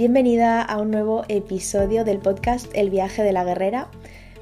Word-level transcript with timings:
Bienvenida 0.00 0.62
a 0.62 0.78
un 0.78 0.90
nuevo 0.90 1.26
episodio 1.28 2.04
del 2.04 2.20
podcast 2.20 2.66
El 2.72 2.88
viaje 2.88 3.22
de 3.22 3.34
la 3.34 3.44
guerrera. 3.44 3.90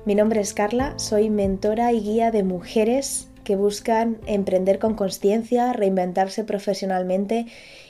Mi 0.04 0.14
nombre 0.14 0.40
es 0.40 0.54
Carla, 0.54 0.96
soy 1.00 1.30
mentora 1.30 1.92
y 1.92 2.00
guía 2.00 2.30
de 2.30 2.44
mujeres 2.44 3.26
que 3.42 3.56
buscan 3.56 4.18
emprender 4.26 4.78
con 4.78 4.94
conciencia, 4.94 5.72
reinventarse 5.72 6.44
profesionalmente 6.44 7.46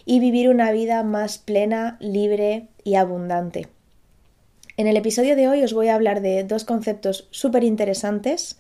y 0.07 0.19
vivir 0.19 0.49
una 0.49 0.73
vida 0.73 1.03
más 1.03 1.37
plena, 1.37 1.99
libre 2.01 2.69
y 2.85 2.95
abundante. 2.95 3.69
En 4.79 4.87
el 4.87 4.97
episodio 4.97 5.37
de 5.37 5.49
hoy 5.49 5.63
os 5.63 5.75
voy 5.75 5.89
a 5.89 5.95
hablar 5.95 6.23
de 6.23 6.45
dos 6.45 6.65
conceptos 6.65 7.29
súper 7.33 7.65
interesantes 7.65 8.59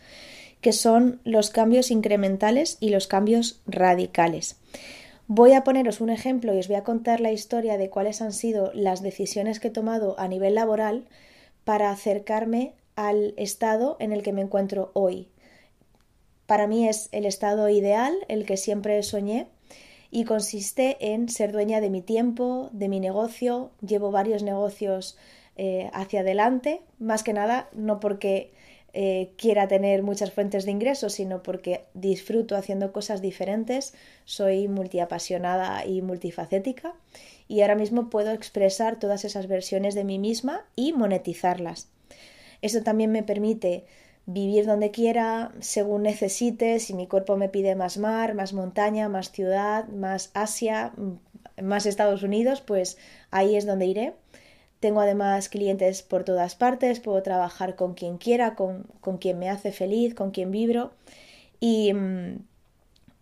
que 0.61 0.75
son 0.75 1.19
los 1.25 1.49
cambios 1.49 1.91
incrementales 1.91 2.77
y 2.79 2.91
los 2.91 3.07
cambios 3.07 3.63
radicales. 3.67 4.57
Voy 5.31 5.53
a 5.53 5.63
poneros 5.63 6.01
un 6.01 6.09
ejemplo 6.09 6.55
y 6.55 6.59
os 6.59 6.69
voy 6.69 6.77
a 6.77 6.85
contar 6.85 7.21
la 7.21 7.33
historia 7.33 7.77
de 7.77 7.91
cuáles 7.91 8.23
han 8.23 8.33
sido 8.33 8.73
las 8.73 9.03
decisiones 9.03 9.61
que 9.61 9.69
he 9.69 9.71
tomado 9.71 10.19
a 10.19 10.27
nivel 10.27 10.55
laboral 10.55 11.05
para 11.65 11.91
acercarme 11.91 12.73
al 12.97 13.35
estado 13.37 13.99
en 14.01 14.13
el 14.13 14.23
que 14.23 14.33
me 14.33 14.41
encuentro 14.41 14.91
hoy. 14.95 15.29
Para 16.47 16.67
mí 16.67 16.89
es 16.89 17.11
el 17.13 17.27
estado 17.27 17.69
ideal, 17.69 18.15
el 18.29 18.47
que 18.47 18.57
siempre 18.57 19.03
soñé, 19.03 19.49
y 20.11 20.25
consiste 20.25 20.97
en 21.13 21.29
ser 21.29 21.53
dueña 21.53 21.83
de 21.83 21.91
mi 21.91 22.01
tiempo, 22.01 22.71
de 22.73 22.89
mi 22.89 22.99
negocio. 22.99 23.71
Llevo 23.87 24.11
varios 24.11 24.43
negocios 24.43 25.19
eh, 25.57 25.91
hacia 25.93 26.21
adelante, 26.21 26.81
más 26.99 27.23
que 27.23 27.35
nada 27.35 27.69
no 27.75 28.01
porque 28.01 28.55
eh, 29.01 29.31
quiera 29.37 29.69
tener 29.69 30.03
muchas 30.03 30.33
fuentes 30.33 30.65
de 30.65 30.73
ingresos, 30.73 31.13
sino 31.13 31.41
porque 31.41 31.85
disfruto 31.95 32.57
haciendo 32.57 32.91
cosas 32.93 33.23
diferentes, 33.23 33.95
soy 34.25 34.67
multiapasionada 34.67 35.87
y 35.87 36.03
multifacética 36.03 36.97
y 37.47 37.61
ahora 37.61 37.77
mismo 37.77 38.11
puedo 38.11 38.33
expresar 38.33 38.99
todas 38.99 39.25
esas 39.25 39.47
versiones 39.47 39.95
de 39.95 40.03
mí 40.03 40.19
misma 40.19 40.67
y 40.75 40.95
monetizarlas. 40.95 41.87
Esto 42.61 42.83
también 42.83 43.13
me 43.13 43.23
permite 43.23 43.85
vivir 44.27 44.67
donde 44.67 44.91
quiera, 44.91 45.53
según 45.61 46.03
necesite, 46.03 46.81
si 46.81 46.93
mi 46.93 47.07
cuerpo 47.07 47.37
me 47.37 47.49
pide 47.49 47.77
más 47.77 47.99
mar, 47.99 48.35
más 48.35 48.53
montaña, 48.53 49.09
más 49.09 49.31
ciudad, 49.31 49.87
más 49.91 50.33
Asia, 50.35 50.93
más 51.63 51.87
Estados 51.87 52.25
Unidos, 52.25 52.63
pues 52.63 52.99
ahí 53.31 53.55
es 53.55 53.65
donde 53.65 53.87
iré 53.87 54.15
tengo 54.81 55.01
además 55.01 55.49
clientes 55.49 56.03
por 56.03 56.25
todas 56.25 56.55
partes, 56.55 57.01
puedo 57.01 57.23
trabajar 57.23 57.75
con 57.77 57.95
quien 57.95 58.19
quiera, 58.19 58.55
con, 58.55 58.85
quien 59.21 59.39
me 59.39 59.51
hace 59.51 59.73
feliz, 59.73 60.15
con 60.15 60.31
quien 60.31 60.51
vibro 60.51 60.93
y 61.61 61.93
mm, 61.93 62.39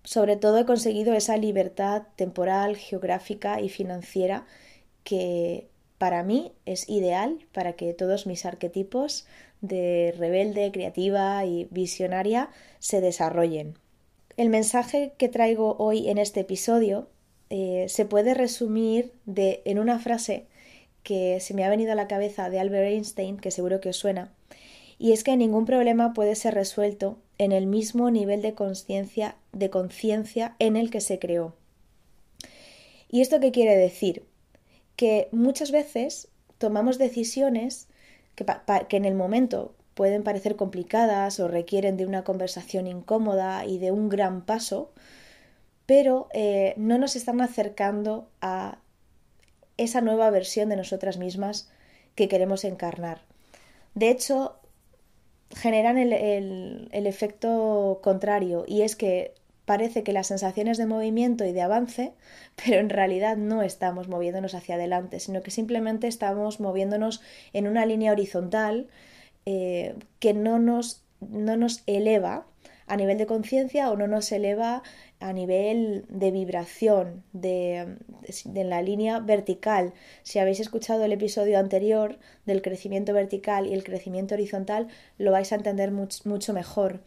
sobre 0.05 0.37
todo 0.37 0.59
he 0.59 0.67
conseguido 0.67 1.15
esa 1.15 1.37
libertad 1.37 2.03
temporal, 2.17 2.77
geográfica 2.77 3.61
y 3.61 3.69
financiera 3.69 4.47
que 5.03 5.69
para 5.99 6.23
mí 6.23 6.53
es 6.67 6.89
ideal 6.89 7.39
para 7.53 7.73
que 7.73 7.95
todos 7.95 8.27
mis 8.27 8.45
arquetipos 8.45 9.27
de 9.63 10.15
rebelde, 10.19 10.71
creativa 10.73 11.45
y 11.47 11.67
visionaria 11.71 12.51
se 12.79 13.01
desarrollen. 13.01 13.79
El 14.37 14.51
mensaje 14.51 15.15
que 15.17 15.31
traigo 15.31 15.77
hoy 15.79 16.11
en 16.11 16.19
este 16.19 16.41
episodio 16.41 17.09
eh, 17.49 17.87
se 17.89 18.05
puede 18.05 18.35
resumir 18.35 19.13
de, 19.25 19.63
en 19.65 19.79
una 19.79 19.99
frase 19.99 20.47
que 21.07 21.39
se 21.39 21.55
me 21.55 21.65
ha 21.65 21.71
venido 21.71 21.93
a 21.93 21.95
la 21.95 22.09
cabeza 22.09 22.51
de 22.51 22.59
Albert 22.59 22.89
Einstein, 22.89 23.37
que 23.37 23.53
seguro 23.53 23.81
que 23.81 23.91
os 23.91 23.97
suena, 23.97 24.33
y 24.99 25.13
es 25.13 25.23
que 25.23 25.37
ningún 25.37 25.65
problema 25.65 26.13
puede 26.13 26.35
ser 26.35 26.55
resuelto 26.55 27.17
en 27.39 27.53
el 27.53 27.67
mismo 27.67 28.11
nivel 28.11 28.43
de 28.43 28.55
conciencia 28.55 29.37
de 29.53 29.71
conciencia 29.71 30.57
en 30.59 30.75
el 30.75 30.91
que 30.91 31.01
se 31.01 31.21
creó. 31.21 31.55
¿Y 33.09 33.21
esto 33.21 33.39
qué 33.39 33.53
quiere 33.53 33.77
decir? 33.77 34.25
Que 34.97 35.29
muchas 35.31 35.71
veces 35.71 36.27
tomamos 36.59 36.99
decisiones 36.99 37.87
que, 38.35 38.45
en 38.97 39.05
el 39.05 39.15
momento 39.15 39.77
pueden 39.95 40.25
parecer 40.25 40.57
complicadas 40.57 41.39
o 41.39 41.47
requieren 41.47 41.97
de 41.97 42.05
una 42.05 42.25
conversación 42.25 42.89
incómoda 42.89 43.65
y 43.65 43.79
de 43.79 43.93
un 43.93 44.09
gran 44.09 44.45
paso, 44.45 44.91
pero 45.87 46.27
eh, 46.33 46.75
no 46.77 46.99
nos 46.99 47.15
están 47.15 47.41
acercando 47.41 48.29
a 48.41 48.79
esa 49.77 50.01
nueva 50.01 50.31
versión 50.31 50.69
de 50.69 50.77
nosotras 50.77 51.19
mismas 51.19 51.71
que 52.15 52.29
queremos 52.29 52.65
encarnar. 52.65 53.21
De 53.95 54.11
hecho, 54.11 54.57
generan 55.55 55.99
el, 55.99 56.89
efecto 56.93 58.01
contrario 58.03 58.65
y 58.67 58.83
es 58.83 58.97
que 58.97 59.35
parece 59.65 60.03
que 60.03 60.13
las 60.13 60.29
sensaciones 60.29 60.79
de 60.79 60.87
movimiento 60.87 61.45
y 61.45 61.53
de 61.53 61.63
avance, 61.63 62.13
pero 62.65 62.79
en 62.79 62.91
realidad 62.91 63.37
no 63.37 63.63
estamos 63.63 64.09
moviéndonos 64.09 64.55
hacia 64.55 64.77
adelante, 64.77 65.21
sino 65.21 65.43
que 65.43 65.51
simplemente 65.51 66.09
estamos 66.09 66.61
moviéndonos 66.61 67.23
en 67.53 67.69
una 67.69 67.87
línea 67.87 68.13
horizontal 68.13 68.89
eh, 69.45 69.95
que 70.19 70.35
no 70.35 70.59
nos, 70.59 71.03
no 71.21 71.57
nos 71.57 71.83
eleva 71.87 72.47
a 72.87 72.97
nivel 72.97 73.19
de 73.19 73.27
conciencia 73.27 73.91
o 73.91 73.97
no 73.97 74.07
nos 74.07 74.31
eleva 74.33 74.83
a 75.21 75.33
nivel 75.33 76.05
de 76.09 76.31
vibración, 76.31 77.23
de, 77.33 77.97
la 78.55 78.83
línea 78.83 79.19
vertical. 79.21 79.95
Si 80.23 80.39
habéis 80.39 80.61
escuchado 80.61 81.05
el 81.05 81.13
episodio 81.13 81.59
anterior 81.59 82.19
del 82.45 82.63
crecimiento 82.63 83.13
vertical 83.13 83.67
y 83.67 83.75
el 83.75 83.85
crecimiento 83.85 84.35
horizontal, 84.35 84.89
lo 85.19 85.33
vais 85.33 85.53
a 85.53 85.57
entender 85.57 85.91
mucho 85.91 86.53
mejor. 86.53 87.01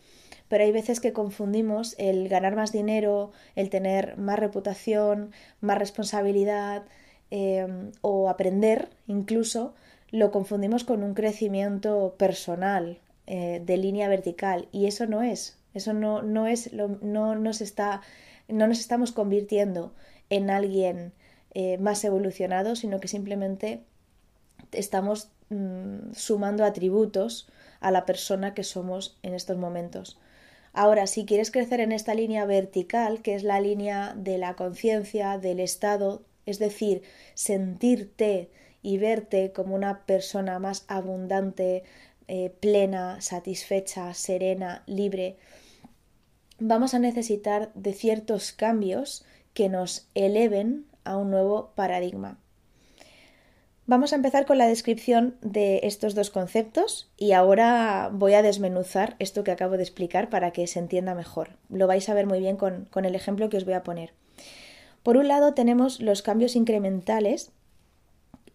Pero 0.47 0.63
hay 0.63 0.71
veces 0.71 0.99
que 0.99 1.13
confundimos 1.13 1.95
el 1.99 2.27
ganar 2.27 2.55
más 2.55 2.71
dinero, 2.71 3.31
el 3.55 3.69
tener 3.69 4.17
más 4.17 4.39
reputación, 4.39 5.31
más 5.61 5.77
responsabilidad 5.77 6.85
em, 7.29 7.91
o 8.01 8.29
aprender 8.29 8.89
incluso, 9.07 9.75
lo 10.09 10.31
confundimos 10.31 10.83
con 10.83 11.03
un 11.03 11.13
crecimiento 11.13 12.15
personal 12.17 12.99
eh, 13.27 13.61
de 13.63 13.77
línea 13.77 14.09
vertical 14.09 14.67
y 14.71 14.87
eso 14.87 15.05
no 15.05 15.21
es. 15.21 15.58
Eso 15.73 15.93
no, 15.93 16.21
no 16.21 16.47
es 16.47 16.73
lo, 16.73 16.87
no 17.01 17.35
nos 17.35 17.61
está, 17.61 18.01
no 18.47 18.67
nos 18.67 18.79
estamos 18.79 19.11
convirtiendo 19.11 19.93
en 20.29 20.49
alguien 20.49 21.13
eh, 21.53 21.77
más 21.77 22.03
evolucionado, 22.03 22.75
sino 22.75 22.99
que 22.99 23.07
simplemente 23.07 23.83
estamos 24.71 25.29
mm, 25.49 26.13
sumando 26.13 26.63
atributos 26.63 27.49
a 27.79 27.91
la 27.91 28.05
persona 28.05 28.53
que 28.53 28.63
somos 28.63 29.17
en 29.23 29.33
estos 29.33 29.57
momentos. 29.57 30.19
Ahora, 30.73 31.07
si 31.07 31.25
quieres 31.25 31.51
crecer 31.51 31.79
en 31.79 31.91
esta 31.91 32.13
línea 32.13 32.45
vertical, 32.45 33.21
que 33.21 33.35
es 33.35 33.43
la 33.43 33.59
línea 33.59 34.13
de 34.15 34.37
la 34.37 34.55
conciencia, 34.55 35.37
del 35.37 35.59
estado, 35.59 36.23
es 36.45 36.59
decir, 36.59 37.01
sentirte 37.33 38.49
y 38.81 38.97
verte 38.97 39.51
como 39.51 39.75
una 39.75 40.05
persona 40.05 40.59
más 40.59 40.85
abundante, 40.87 41.83
eh, 42.29 42.53
plena, 42.59 43.19
satisfecha, 43.21 44.13
serena, 44.13 44.83
libre, 44.85 45.37
vamos 46.59 46.93
a 46.93 46.99
necesitar 46.99 47.71
de 47.73 47.93
ciertos 47.93 48.51
cambios 48.51 49.25
que 49.55 49.67
nos 49.67 50.07
eleven 50.13 50.85
a 51.03 51.17
un 51.17 51.31
nuevo 51.31 51.71
paradigma. 51.73 52.37
Vamos 53.87 54.13
a 54.13 54.17
empezar 54.17 54.45
con 54.45 54.59
la 54.59 54.67
descripción 54.67 55.37
de 55.41 55.79
estos 55.81 56.13
dos 56.13 56.29
conceptos 56.29 57.09
y 57.17 57.31
ahora 57.31 58.11
voy 58.13 58.35
a 58.35 58.43
desmenuzar 58.43 59.15
esto 59.17 59.43
que 59.43 59.49
acabo 59.49 59.77
de 59.77 59.83
explicar 59.83 60.29
para 60.29 60.51
que 60.51 60.67
se 60.67 60.77
entienda 60.77 61.15
mejor. 61.15 61.57
Lo 61.69 61.87
vais 61.87 62.07
a 62.09 62.13
ver 62.13 62.27
muy 62.27 62.39
bien 62.39 62.57
con, 62.57 62.85
con 62.91 63.05
el 63.05 63.15
ejemplo 63.15 63.49
que 63.49 63.57
os 63.57 63.65
voy 63.65 63.73
a 63.73 63.81
poner. 63.81 64.13
Por 65.01 65.17
un 65.17 65.27
lado 65.27 65.55
tenemos 65.55 65.99
los 65.99 66.21
cambios 66.21 66.55
incrementales 66.55 67.51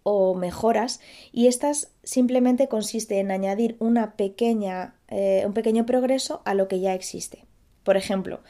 o 0.05 0.35
mejoras 0.35 1.01
y 1.33 1.49
estas 1.49 1.91
simplemente 2.05 2.69
consiste 2.69 3.19
en 3.19 3.33
añadir 3.33 3.77
una 3.81 4.15
pequeña, 4.15 4.95
eh, 5.09 5.43
un 5.45 5.55
pequeño 5.55 5.85
progreso 5.87 6.43
a 6.45 6.55
lo 6.55 6.69
que 6.69 6.79
ya 6.79 6.95
existe. 6.95 7.45
Por 7.83 7.97
ejemplo, 7.97 8.41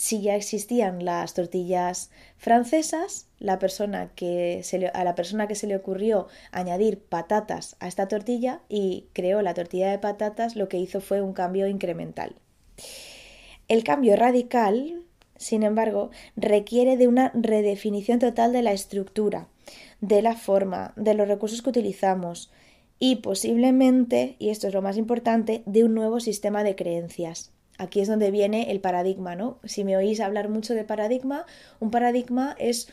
si 0.00 0.22
ya 0.22 0.34
existían 0.34 1.04
las 1.04 1.34
tortillas 1.34 2.10
francesas, 2.38 3.28
la 3.38 3.58
persona 3.58 4.08
que 4.14 4.62
se 4.64 4.86
a 4.88 5.04
la 5.04 5.14
persona 5.14 5.46
que 5.46 5.54
se 5.54 5.66
le 5.66 5.76
ocurrió 5.76 6.26
añadir 6.52 7.04
patatas 7.04 7.76
a 7.80 7.86
esta 7.86 8.08
tortilla 8.08 8.62
y 8.70 9.08
creó 9.12 9.42
la 9.42 9.52
tortilla 9.52 9.90
de 9.90 9.98
patatas, 9.98 10.56
lo 10.56 10.68
que 10.68 10.78
hizo 10.78 11.02
fue 11.02 11.20
un 11.20 11.34
cambio 11.34 11.68
incremental. 11.68 12.34
El 13.68 13.84
cambio 13.84 14.16
radical, 14.16 15.02
sin 15.36 15.62
embargo, 15.62 16.10
requiere 16.34 16.96
de 16.96 17.06
una 17.06 17.30
redefinición 17.34 18.18
total 18.18 18.54
de 18.54 18.62
la 18.62 18.72
estructura, 18.72 19.48
de 20.00 20.22
la 20.22 20.34
forma, 20.34 20.92
de 20.96 21.14
los 21.14 21.28
recursos 21.28 21.62
que 21.62 21.70
utilizamos 21.70 22.50
y 22.98 23.16
posiblemente, 23.16 24.36
y 24.38 24.50
esto 24.50 24.68
es 24.68 24.74
lo 24.74 24.82
más 24.82 24.96
importante, 24.96 25.62
de 25.66 25.84
un 25.84 25.94
nuevo 25.94 26.20
sistema 26.20 26.62
de 26.62 26.76
creencias. 26.76 27.50
Aquí 27.78 28.00
es 28.00 28.08
donde 28.08 28.30
viene 28.30 28.70
el 28.70 28.80
paradigma, 28.80 29.36
¿no? 29.36 29.58
Si 29.64 29.84
me 29.84 29.96
oís 29.96 30.20
hablar 30.20 30.50
mucho 30.50 30.74
de 30.74 30.84
paradigma, 30.84 31.46
un 31.80 31.90
paradigma 31.90 32.54
es 32.58 32.92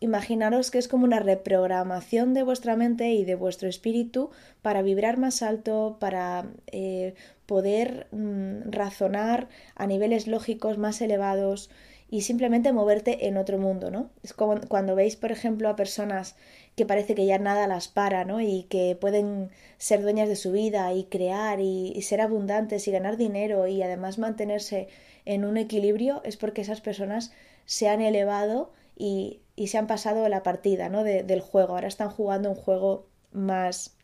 imaginaros 0.00 0.72
que 0.72 0.78
es 0.78 0.88
como 0.88 1.04
una 1.04 1.20
reprogramación 1.20 2.34
de 2.34 2.42
vuestra 2.42 2.74
mente 2.74 3.12
y 3.12 3.24
de 3.24 3.36
vuestro 3.36 3.68
espíritu 3.68 4.30
para 4.60 4.82
vibrar 4.82 5.18
más 5.18 5.40
alto, 5.40 5.98
para 6.00 6.46
eh, 6.66 7.14
poder 7.46 8.08
mm, 8.10 8.70
razonar 8.70 9.48
a 9.76 9.86
niveles 9.86 10.26
lógicos 10.26 10.78
más 10.78 11.00
elevados 11.00 11.70
y 12.14 12.20
simplemente 12.20 12.72
moverte 12.72 13.26
en 13.26 13.36
otro 13.36 13.58
mundo, 13.58 13.90
¿no? 13.90 14.08
Es 14.22 14.32
como 14.34 14.60
cuando 14.68 14.94
veis, 14.94 15.16
por 15.16 15.32
ejemplo, 15.32 15.68
a 15.68 15.74
personas 15.74 16.36
que 16.76 16.86
parece 16.86 17.16
que 17.16 17.26
ya 17.26 17.40
nada 17.40 17.66
las 17.66 17.88
para, 17.88 18.24
¿no? 18.24 18.40
Y 18.40 18.68
que 18.70 18.96
pueden 19.00 19.50
ser 19.78 20.00
dueñas 20.00 20.28
de 20.28 20.36
su 20.36 20.52
vida 20.52 20.94
y 20.94 21.06
crear 21.06 21.58
y, 21.58 22.00
ser 22.02 22.20
abundantes 22.20 22.86
y 22.86 22.92
ganar 22.92 23.16
dinero 23.16 23.66
y 23.66 23.82
además 23.82 24.18
mantenerse 24.18 24.86
en 25.24 25.44
un 25.44 25.56
equilibrio, 25.56 26.22
es 26.22 26.36
porque 26.36 26.60
esas 26.60 26.80
personas 26.80 27.32
se 27.64 27.88
han 27.88 28.00
elevado 28.00 28.70
y, 28.96 29.40
se 29.66 29.76
han 29.76 29.88
pasado 29.88 30.28
la 30.28 30.44
partida, 30.44 30.88
¿no? 30.88 31.02
del 31.02 31.40
juego. 31.40 31.74
Ahora 31.74 31.88
están 31.88 32.10
jugando 32.10 32.48
un 32.48 32.54
juego 32.54 33.08
más, 33.32 33.96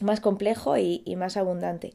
más 0.00 0.18
complejo 0.18 0.78
y, 0.78 1.14
más 1.16 1.36
abundante. 1.36 1.94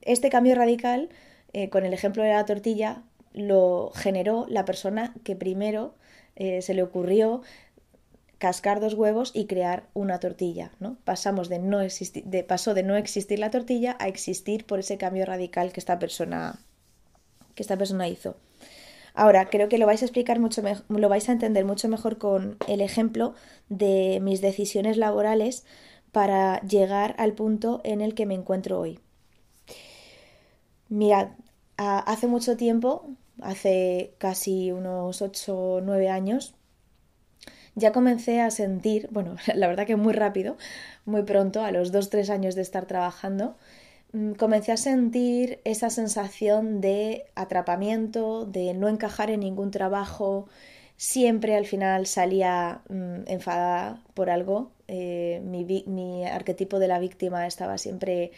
Este 0.00 0.30
cambio 0.30 0.54
radical, 0.54 1.10
eh, 1.52 1.68
con 1.68 1.84
el 1.84 1.92
ejemplo 1.92 2.22
de 2.22 2.30
la 2.30 2.46
tortilla, 2.46 3.02
lo 3.32 3.92
generó 3.94 4.46
la 4.48 4.64
persona 4.64 5.14
que 5.24 5.36
primero 5.36 5.94
eh, 6.36 6.62
se 6.62 6.74
le 6.74 6.82
ocurrió 6.82 7.42
cascar 8.38 8.80
dos 8.80 8.94
huevos 8.94 9.32
y 9.34 9.46
crear 9.46 9.88
una 9.94 10.20
tortilla, 10.20 10.70
¿no? 10.78 10.96
Pasamos 11.04 11.48
de 11.48 11.58
no 11.58 11.80
existir, 11.80 12.24
de, 12.24 12.44
pasó 12.44 12.72
de 12.72 12.84
no 12.84 12.96
existir 12.96 13.38
la 13.38 13.50
tortilla 13.50 13.96
a 13.98 14.08
existir 14.08 14.64
por 14.64 14.78
ese 14.78 14.96
cambio 14.96 15.26
radical 15.26 15.72
que 15.72 15.80
esta 15.80 15.98
persona, 15.98 16.60
que 17.54 17.62
esta 17.62 17.76
persona 17.76 18.06
hizo. 18.08 18.36
Ahora, 19.14 19.50
creo 19.50 19.68
que 19.68 19.78
lo 19.78 19.86
vais 19.86 20.02
a 20.02 20.04
explicar 20.04 20.38
mucho 20.38 20.62
lo 20.88 21.08
vais 21.08 21.28
a 21.28 21.32
entender 21.32 21.64
mucho 21.64 21.88
mejor 21.88 22.18
con 22.18 22.56
el 22.68 22.80
ejemplo 22.80 23.34
de 23.68 24.20
mis 24.22 24.40
decisiones 24.40 24.96
laborales 24.96 25.64
para 26.12 26.60
llegar 26.60 27.16
al 27.18 27.32
punto 27.32 27.80
en 27.82 28.00
el 28.00 28.14
que 28.14 28.26
me 28.26 28.34
encuentro 28.34 28.78
hoy. 28.78 29.00
Mirad, 30.88 31.30
hace 31.78 32.26
mucho 32.26 32.56
tiempo, 32.56 33.08
hace 33.40 34.14
casi 34.18 34.72
unos 34.72 35.22
8 35.22 35.56
o 35.56 35.80
9 35.80 36.08
años, 36.10 36.54
ya 37.74 37.92
comencé 37.92 38.40
a 38.40 38.50
sentir, 38.50 39.08
bueno, 39.10 39.36
la 39.54 39.68
verdad 39.68 39.86
que 39.86 39.96
muy 39.96 40.12
rápido, 40.12 40.56
muy 41.04 41.22
pronto, 41.22 41.62
a 41.62 41.70
los 41.70 41.92
2-3 41.92 42.30
años 42.30 42.54
de 42.54 42.62
estar 42.62 42.86
trabajando, 42.86 43.56
mm, 44.12 44.32
comencé 44.32 44.72
a 44.72 44.76
sentir 44.76 45.60
esa 45.64 45.90
sensación 45.90 46.80
de 46.80 47.26
atrapamiento, 47.34 48.44
de 48.46 48.74
no 48.74 48.88
encajar 48.88 49.30
en 49.30 49.40
ningún 49.40 49.70
trabajo, 49.70 50.48
siempre 50.96 51.56
al 51.56 51.66
final 51.66 52.06
salía 52.06 52.82
mm, 52.88 53.28
enfadada 53.28 54.02
por 54.14 54.30
algo, 54.30 54.72
eh, 54.88 55.40
mi, 55.44 56.24
arquetipo 56.26 56.78
de 56.78 56.88
la 56.88 56.98
víctima 56.98 57.46
estaba 57.46 57.78
siempre 57.78 58.32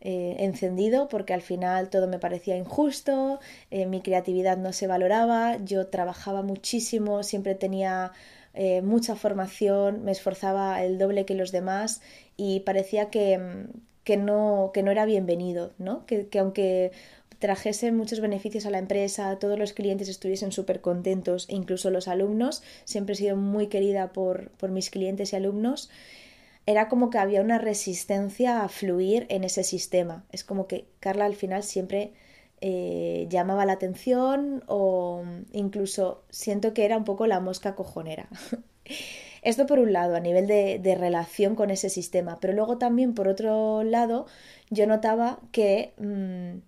eh, 0.00 0.36
encendido 0.38 1.08
porque 1.08 1.34
al 1.34 1.42
final 1.42 1.90
todo 1.90 2.08
me 2.08 2.18
parecía 2.18 2.56
injusto, 2.56 3.40
eh, 3.70 3.86
mi 3.86 4.00
creatividad 4.00 4.56
no 4.56 4.72
se 4.72 4.86
valoraba, 4.86 5.58
yo 5.64 5.88
trabajaba 5.88 6.42
muchísimo, 6.42 7.22
siempre 7.22 7.54
tenía 7.54 8.12
eh, 8.54 8.82
mucha 8.82 9.14
formación, 9.14 10.02
me 10.04 10.12
esforzaba 10.12 10.82
el 10.82 10.98
doble 10.98 11.26
que 11.26 11.34
los 11.34 11.52
demás 11.52 12.00
y 12.36 12.60
parecía 12.60 13.10
que, 13.10 13.38
mm, 13.38 13.78
que, 14.04 14.16
no, 14.16 14.70
que 14.72 14.82
no 14.82 14.90
era 14.90 15.04
bienvenido, 15.04 15.72
¿no? 15.78 16.06
Que, 16.06 16.28
que 16.28 16.38
aunque 16.38 16.92
trajese 17.38 17.90
muchos 17.90 18.20
beneficios 18.20 18.66
a 18.66 18.70
la 18.70 18.78
empresa, 18.78 19.38
todos 19.38 19.58
los 19.58 19.72
clientes 19.72 20.08
estuviesen 20.08 20.52
súper 20.52 20.80
contentos, 20.80 21.46
incluso 21.48 21.90
los 21.90 22.06
alumnos, 22.06 22.62
siempre 22.84 23.14
he 23.14 23.16
sido 23.16 23.36
muy 23.36 23.66
querida 23.68 24.12
por, 24.12 24.50
por 24.52 24.70
mis 24.70 24.90
clientes 24.90 25.32
y 25.32 25.36
alumnos, 25.36 25.90
era 26.66 26.88
como 26.88 27.10
que 27.10 27.18
había 27.18 27.40
una 27.40 27.58
resistencia 27.58 28.62
a 28.62 28.68
fluir 28.68 29.26
en 29.28 29.44
ese 29.44 29.64
sistema. 29.64 30.24
Es 30.30 30.44
como 30.44 30.66
que 30.66 30.86
Carla 31.00 31.24
al 31.24 31.34
final 31.34 31.62
siempre 31.62 32.12
eh, 32.60 33.26
llamaba 33.30 33.64
la 33.64 33.72
atención 33.72 34.62
o 34.66 35.24
incluso 35.52 36.22
siento 36.30 36.74
que 36.74 36.84
era 36.84 36.96
un 36.96 37.04
poco 37.04 37.26
la 37.26 37.40
mosca 37.40 37.74
cojonera. 37.74 38.28
Esto 39.42 39.66
por 39.66 39.78
un 39.78 39.94
lado, 39.94 40.14
a 40.16 40.20
nivel 40.20 40.46
de, 40.46 40.96
relación 40.98 41.54
con 41.54 41.70
ese 41.70 41.88
sistema, 41.88 42.38
pero 42.40 42.52
luego 42.52 42.76
también 42.76 43.14
por 43.14 43.28
otro 43.28 43.82
lado 43.82 44.26
yo 44.68 44.86
notaba 44.86 45.40
que 45.52 45.94
mm, 45.96 46.58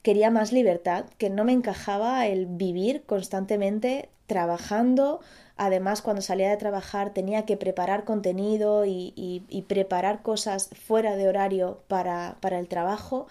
quería 0.00 0.30
más 0.30 0.52
libertad, 0.52 1.04
que 1.18 1.28
no 1.28 1.44
me 1.44 1.52
encajaba 1.52 2.26
el 2.26 2.46
vivir 2.46 3.02
constantemente 3.04 4.08
trabajando. 4.26 5.20
Además, 5.58 6.02
cuando 6.02 6.22
salía 6.22 6.48
de 6.50 6.56
trabajar 6.56 7.12
tenía 7.12 7.44
que 7.44 7.56
preparar 7.56 8.04
contenido 8.04 8.84
y, 8.86 9.64
preparar 9.68 10.22
cosas 10.22 10.70
fuera 10.72 11.16
de 11.16 11.28
horario 11.28 11.82
para, 11.88 12.38
para 12.40 12.58
el 12.60 12.68
trabajo. 12.68 13.26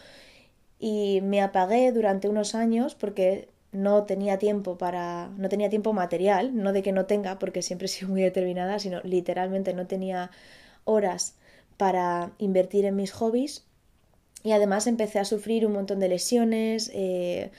Y 0.79 1.21
me 1.23 1.41
apagué 1.41 1.91
durante 1.91 2.29
unos 2.29 2.53
años 2.53 2.95
porque 2.95 3.49
no 3.71 4.03
tenía 4.03 4.39
tiempo 4.39 4.77
para 4.77 5.29
no 5.37 5.49
tenía 5.49 5.69
tiempo 5.69 5.93
material, 5.93 6.51
no 6.55 6.73
de 6.73 6.83
que 6.83 6.91
no 6.91 7.05
tenga 7.05 7.39
porque 7.39 7.61
siempre 7.61 7.85
he 7.85 7.89
sido 7.89 8.09
muy 8.09 8.21
determinada, 8.21 8.79
sino 8.79 9.01
literalmente 9.03 9.73
no 9.73 9.87
tenía 9.87 10.31
horas 10.83 11.35
para 11.77 12.31
invertir 12.39 12.85
en 12.85 12.95
mis 12.97 13.11
hobbies. 13.11 13.63
Y 14.43 14.51
además 14.51 14.87
empecé 14.87 15.19
a 15.19 15.25
sufrir 15.25 15.65
un 15.65 15.73
montón 15.73 15.99
de 15.99 16.09
lesiones, 16.09 16.91
eh, 16.93 17.51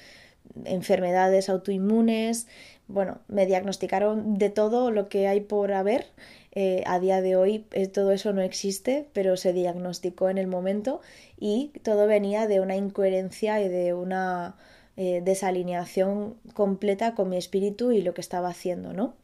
enfermedades 0.65 1.49
autoinmunes, 1.49 2.47
bueno, 2.89 3.21
me 3.29 3.47
diagnosticaron 3.47 4.39
de 4.39 4.49
todo 4.49 4.91
lo 4.91 5.09
que 5.09 5.29
hay 5.29 5.41
por 5.41 5.73
haber 5.73 6.07
eh, 6.53 6.83
a 6.87 6.99
día 6.99 7.21
de 7.21 7.37
hoy 7.37 7.67
eh, 7.73 7.87
todo 7.87 8.11
eso 8.11 8.33
no 8.33 8.41
existe, 8.41 9.07
pero 9.13 9.37
se 9.37 9.53
diagnosticó 9.53 10.31
en 10.31 10.39
el 10.39 10.47
momento 10.47 11.01
y 11.39 11.71
todo 11.83 12.07
venía 12.07 12.49
de 12.49 12.61
una 12.61 12.77
incoherencia 12.77 13.61
y 13.61 13.69
de 13.69 13.93
una 13.93 14.57
eh, 14.97 15.21
desalineación 15.23 16.37
completa 16.55 17.15
con 17.15 17.29
mi 17.29 17.37
espíritu 17.37 17.93
y 17.93 18.01
lo 18.01 18.15
que 18.15 18.23
estaba 18.23 18.49
haciendo, 18.49 18.95
¿no? 18.95 19.15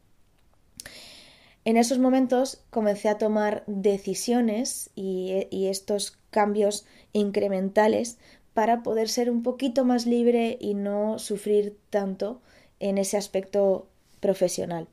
En 1.65 1.77
esos 1.77 1.97
momentos 1.97 2.63
comencé 2.69 3.09
a 3.09 3.17
tomar 3.17 3.63
decisiones 3.65 4.91
y, 4.95 5.47
y 5.49 5.67
estos 5.67 6.19
cambios 6.29 6.85
incrementales 7.11 8.19
para 8.53 8.83
poder 8.83 9.09
ser 9.09 9.31
un 9.31 9.41
poquito 9.41 9.83
más 9.83 10.05
libre 10.05 10.57
y 10.61 10.75
no 10.75 11.17
sufrir 11.17 11.75
tanto 11.89 12.39
en 12.79 12.97
ese 12.97 13.17
aspecto 13.17 13.87
profesional. 14.19 14.87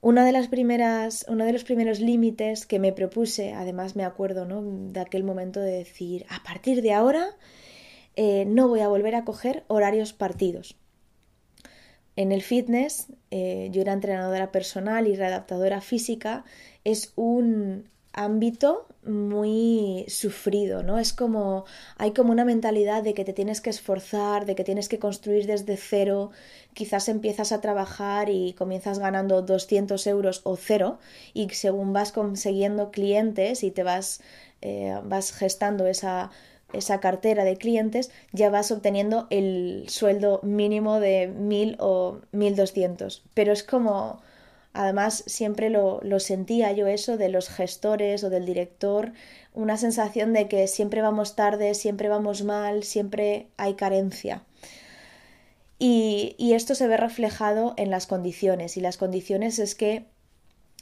Una 0.00 0.24
de 0.24 0.32
las 0.32 0.48
primeras, 0.48 1.24
uno 1.28 1.44
de 1.44 1.52
los 1.52 1.64
primeros 1.64 2.00
límites 2.00 2.66
que 2.66 2.78
me 2.78 2.92
propuse, 2.92 3.52
además 3.54 3.96
me 3.96 4.04
acuerdo 4.04 4.44
¿no? 4.44 4.62
de 4.62 5.00
aquel 5.00 5.24
momento 5.24 5.60
de 5.60 5.72
decir, 5.72 6.26
a 6.28 6.42
partir 6.42 6.82
de 6.82 6.92
ahora 6.92 7.36
eh, 8.14 8.44
no 8.46 8.68
voy 8.68 8.80
a 8.80 8.88
volver 8.88 9.14
a 9.14 9.24
coger 9.24 9.64
horarios 9.68 10.12
partidos. 10.12 10.76
En 12.14 12.32
el 12.32 12.42
fitness, 12.42 13.08
eh, 13.30 13.68
yo 13.72 13.82
era 13.82 13.92
entrenadora 13.92 14.52
personal 14.52 15.06
y 15.06 15.16
readaptadora 15.16 15.80
física, 15.80 16.44
es 16.84 17.12
un 17.14 17.88
ámbito 18.16 18.88
muy 19.04 20.04
sufrido, 20.08 20.82
¿no? 20.82 20.98
Es 20.98 21.12
como, 21.12 21.64
hay 21.96 22.12
como 22.12 22.32
una 22.32 22.44
mentalidad 22.44 23.04
de 23.04 23.14
que 23.14 23.24
te 23.24 23.32
tienes 23.32 23.60
que 23.60 23.70
esforzar, 23.70 24.46
de 24.46 24.56
que 24.56 24.64
tienes 24.64 24.88
que 24.88 24.98
construir 24.98 25.46
desde 25.46 25.76
cero, 25.76 26.30
quizás 26.74 27.08
empiezas 27.08 27.52
a 27.52 27.60
trabajar 27.60 28.28
y 28.30 28.54
comienzas 28.54 28.98
ganando 28.98 29.42
200 29.42 30.04
euros 30.08 30.40
o 30.44 30.56
cero 30.56 30.98
y 31.34 31.48
según 31.50 31.92
vas 31.92 32.10
consiguiendo 32.10 32.90
clientes 32.90 33.62
y 33.62 33.70
te 33.70 33.84
vas, 33.84 34.20
eh, 34.62 34.98
vas 35.04 35.32
gestando 35.32 35.86
esa, 35.86 36.30
esa 36.72 36.98
cartera 37.00 37.44
de 37.44 37.56
clientes, 37.56 38.10
ya 38.32 38.50
vas 38.50 38.70
obteniendo 38.70 39.26
el 39.30 39.84
sueldo 39.88 40.40
mínimo 40.42 41.00
de 41.00 41.28
1000 41.28 41.76
o 41.78 42.20
1200. 42.32 43.22
Pero 43.34 43.52
es 43.52 43.62
como 43.62 44.20
Además, 44.76 45.24
siempre 45.26 45.70
lo, 45.70 46.02
sentía 46.20 46.70
yo 46.72 46.86
eso 46.86 47.16
de 47.16 47.30
los 47.30 47.48
gestores 47.48 48.22
o 48.24 48.28
del 48.28 48.44
director, 48.44 49.12
una 49.54 49.78
sensación 49.78 50.34
de 50.34 50.48
que 50.48 50.66
siempre 50.68 51.00
vamos 51.00 51.34
tarde, 51.34 51.72
siempre 51.72 52.10
vamos 52.10 52.44
mal, 52.44 52.84
siempre 52.84 53.46
hay 53.56 53.72
carencia. 53.72 54.42
Y, 55.78 56.36
esto 56.52 56.74
se 56.74 56.88
ve 56.88 56.98
reflejado 56.98 57.72
en 57.78 57.90
las 57.90 58.06
condiciones. 58.06 58.76
Y 58.76 58.82
las 58.82 58.98
condiciones 58.98 59.58
es 59.58 59.74
que 59.74 60.04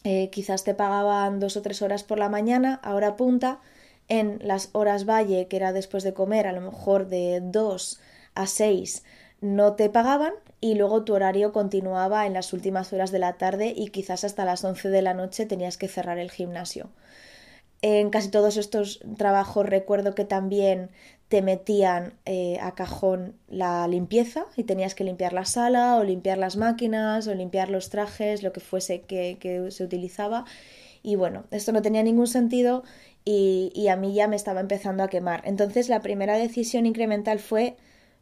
eh, 0.03 0.29
quizás 0.31 0.65
te 0.65 0.75
pagaban 0.75 1.39
dos 1.39 1.57
o 1.57 1.63
tres 1.63 1.81
horas 1.81 2.03
por 2.03 2.19
la 2.19 2.29
mañana, 2.29 2.81
ahora 2.83 3.15
punta, 3.15 3.61
en 4.09 4.41
las 4.43 4.71
horas 4.73 5.09
valle, 5.09 5.47
que 5.47 5.57
era 5.57 5.73
después 5.73 6.03
de 6.03 6.15
comer, 6.15 6.49
a 6.49 6.53
lo 6.53 6.61
mejor 6.61 7.07
de 7.07 7.41
dos 7.41 8.01
a 8.35 8.49
seis, 8.49 9.05
no 9.41 9.75
te 9.75 9.91
pagaban 9.91 10.33
y 10.61 10.75
luego 10.75 11.05
tu 11.05 11.14
horario 11.14 11.53
continuaba 11.53 12.26
en 12.26 12.33
las 12.33 12.53
últimas 12.53 12.93
horas 12.93 13.12
de 13.12 13.19
la 13.19 13.35
tarde 13.35 13.75
y 13.76 13.88
quizás 13.88 14.25
hasta 14.25 14.45
las 14.45 14.64
11 14.64 14.88
de 14.88 15.03
la 15.03 15.14
noche 15.14 15.47
tenías 15.47 15.76
que 15.76 15.88
cerrar 15.88 16.19
el 16.19 16.31
gimnasio. 16.31 16.88
En 17.83 18.09
casi 18.09 18.31
todos 18.31 18.57
estos 18.57 19.00
trabajos 19.19 19.67
recuerdo 19.67 20.14
que 20.14 20.25
también 20.25 20.88
te 21.29 21.43
metían 21.43 22.14
eh, 22.25 22.59
a 22.62 22.75
cajón 22.75 23.35
la 23.49 23.87
limpieza 23.88 24.47
y 24.57 24.64
tenías 24.64 24.95
que 24.95 25.05
limpiar 25.05 25.35
la 25.35 25.45
sala 25.45 25.97
o 25.97 26.05
limpiar 26.05 26.38
las 26.38 26.57
máquinas 26.57 27.26
o 27.26 27.35
limpiar 27.35 27.69
los 27.69 27.91
trajes, 27.91 28.43
lo 28.43 28.53
que 28.53 28.61
fuese 28.61 29.03
que, 29.03 29.67
se 29.71 29.85
utilizaba. 29.85 30.47
Y 31.03 31.17
bueno, 31.17 31.45
esto 31.50 31.73
no 31.73 31.83
tenía 31.83 32.03
ningún 32.03 32.26
sentido 32.26 32.85
y, 33.25 33.71
y 33.75 33.88
a 33.88 33.97
mí 33.97 34.14
ya 34.14 34.29
me 34.29 34.37
estaba 34.37 34.61
empezando 34.61 35.03
a 35.03 35.09
quemar. 35.09 35.43
Entonces 35.45 35.91
la 35.91 36.00
primera 36.00 36.38
decisión 36.38 36.87
incremental 36.87 37.38
fue 37.38 37.76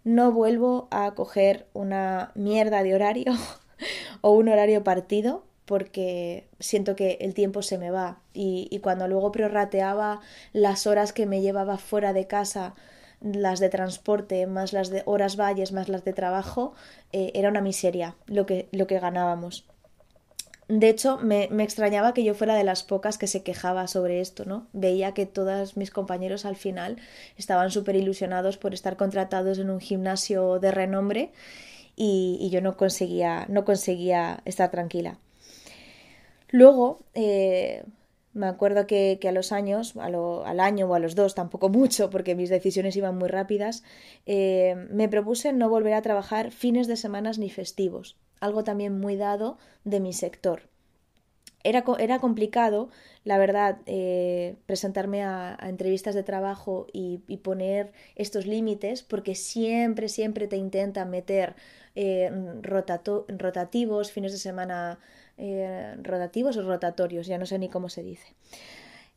no 0.04 0.32
vuelvo 0.32 0.88
a 0.90 1.12
coger 1.14 1.66
una 1.72 2.32
mierda 2.34 2.82
de 2.82 2.94
horario 2.94 3.32
o 4.20 4.32
un 4.32 4.48
horario 4.48 4.84
partido 4.84 5.44
porque 5.64 6.48
siento 6.58 6.96
que 6.96 7.18
el 7.20 7.34
tiempo 7.34 7.62
se 7.62 7.78
me 7.78 7.90
va. 7.90 8.18
Y, 8.34 8.78
cuando 8.82 9.08
luego 9.08 9.32
prorrateaba 9.32 10.20
las 10.52 10.86
horas 10.86 11.12
que 11.12 11.26
me 11.26 11.40
llevaba 11.40 11.78
fuera 11.78 12.12
de 12.12 12.26
casa 12.26 12.74
las 13.20 13.60
de 13.60 13.68
transporte 13.68 14.48
más 14.48 14.72
las 14.72 14.90
de 14.90 15.04
horas 15.06 15.36
valles 15.36 15.70
más 15.70 15.88
las 15.88 16.04
de 16.04 16.12
trabajo 16.12 16.74
eh, 17.12 17.30
era 17.34 17.50
una 17.50 17.60
miseria 17.60 18.16
lo 18.26 18.46
que, 18.46 18.68
lo 18.72 18.88
que 18.88 18.98
ganábamos 18.98 19.64
de 20.68 20.88
hecho, 20.88 21.18
me, 21.18 21.44
extrañaba 21.62 22.14
que 22.14 22.24
yo 22.24 22.34
fuera 22.34 22.54
de 22.54 22.64
las 22.64 22.82
pocas 22.82 23.18
que 23.18 23.26
se 23.26 23.42
quejaba 23.42 23.86
sobre 23.88 24.20
esto, 24.20 24.44
¿no? 24.44 24.68
Veía 24.72 25.12
que 25.12 25.26
todos 25.26 25.76
mis 25.76 25.90
compañeros 25.90 26.44
al 26.44 26.56
final 26.56 26.96
estaban 27.36 27.70
súper 27.70 27.96
ilusionados 27.96 28.56
por 28.58 28.72
estar 28.72 28.96
contratados 28.96 29.58
en 29.58 29.70
un 29.70 29.80
gimnasio 29.80 30.60
de 30.60 30.70
renombre 30.70 31.32
y, 31.96 32.48
yo 32.50 32.60
no 32.60 32.76
conseguía, 32.76 33.46
no 33.48 33.64
conseguía 33.64 34.40
estar 34.44 34.70
tranquila. 34.70 35.18
Luego, 36.48 37.00
eh, 37.14 37.84
me 38.32 38.46
acuerdo 38.46 38.86
que, 38.86 39.18
a 39.28 39.32
los 39.32 39.52
años, 39.52 39.94
al 39.96 40.60
año 40.60 40.86
o 40.86 40.94
a 40.94 41.00
los 41.00 41.14
dos, 41.14 41.34
tampoco 41.34 41.68
mucho, 41.70 42.08
porque 42.08 42.34
mis 42.34 42.50
decisiones 42.50 42.96
iban 42.96 43.18
muy 43.18 43.28
rápidas, 43.28 43.82
eh, 44.26 44.86
me 44.90 45.08
propuse 45.08 45.52
no 45.52 45.68
volver 45.68 45.94
a 45.94 46.02
trabajar 46.02 46.50
fines 46.52 46.86
de 46.86 46.96
semanas 46.96 47.38
ni 47.38 47.50
festivos 47.50 48.16
algo 48.42 48.64
también 48.64 48.98
muy 48.98 49.16
dado 49.16 49.56
de 49.84 50.00
mi 50.00 50.12
sector. 50.12 50.62
Era, 51.64 51.84
era 52.00 52.18
complicado, 52.18 52.90
la 53.22 53.38
verdad, 53.38 53.78
eh, 53.86 54.56
presentarme 54.66 55.22
a, 55.22 55.56
entrevistas 55.62 56.16
de 56.16 56.24
trabajo 56.24 56.88
y, 56.92 57.18
poner 57.44 57.92
estos 58.16 58.46
límites 58.46 59.04
porque 59.04 59.36
siempre, 59.36 60.08
siempre 60.08 60.48
te 60.48 60.56
intentan 60.56 61.08
meter 61.08 61.54
eh, 61.94 62.30
rotativos, 62.62 64.10
fines 64.10 64.32
de 64.32 64.38
semana 64.38 64.98
eh, 65.38 65.94
rotativos 66.02 66.56
o 66.56 66.62
rotatorios, 66.62 67.28
ya 67.28 67.38
no 67.38 67.46
sé 67.46 67.60
ni 67.60 67.68
cómo 67.68 67.88
se 67.88 68.02
dice. 68.02 68.34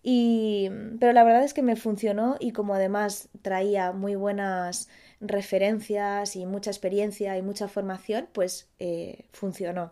Y, 0.04 0.70
pero 1.00 1.14
la 1.14 1.24
verdad 1.24 1.44
es 1.44 1.56
que 1.56 1.64
me 1.64 1.76
funcionó 1.76 2.36
y 2.40 2.52
como 2.52 2.76
además 2.76 3.30
traía 3.42 3.92
muy 3.92 4.14
buenas 4.14 4.88
referencias 5.22 6.36
y 6.36 6.46
mucha 6.46 6.72
experiencia 6.72 7.38
y 7.38 7.42
mucha 7.42 7.68
formación, 7.68 8.28
pues 8.34 8.68
eh, 8.80 9.26
funcionó. 9.32 9.92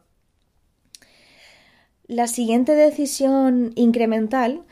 La 2.07 2.27
siguiente 2.27 2.75
decisión 2.75 3.71
incremental 3.75 4.63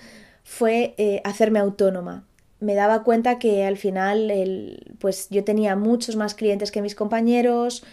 fue 0.43 0.93
eh, 0.98 1.22
hacerme 1.24 1.60
autónoma. 1.60 2.27
Me 2.60 2.75
daba 2.75 3.03
cuenta 3.03 3.39
que 3.39 3.63
al 3.63 3.77
final 3.77 4.29
el, 4.29 4.96
pues 5.00 5.29
yo 5.29 5.43
tenía 5.43 5.75
muchos 5.75 6.15
más 6.15 6.36
clientes 6.36 6.72
que 6.72 6.81
mis 6.81 6.93
compañeros, 6.93 7.84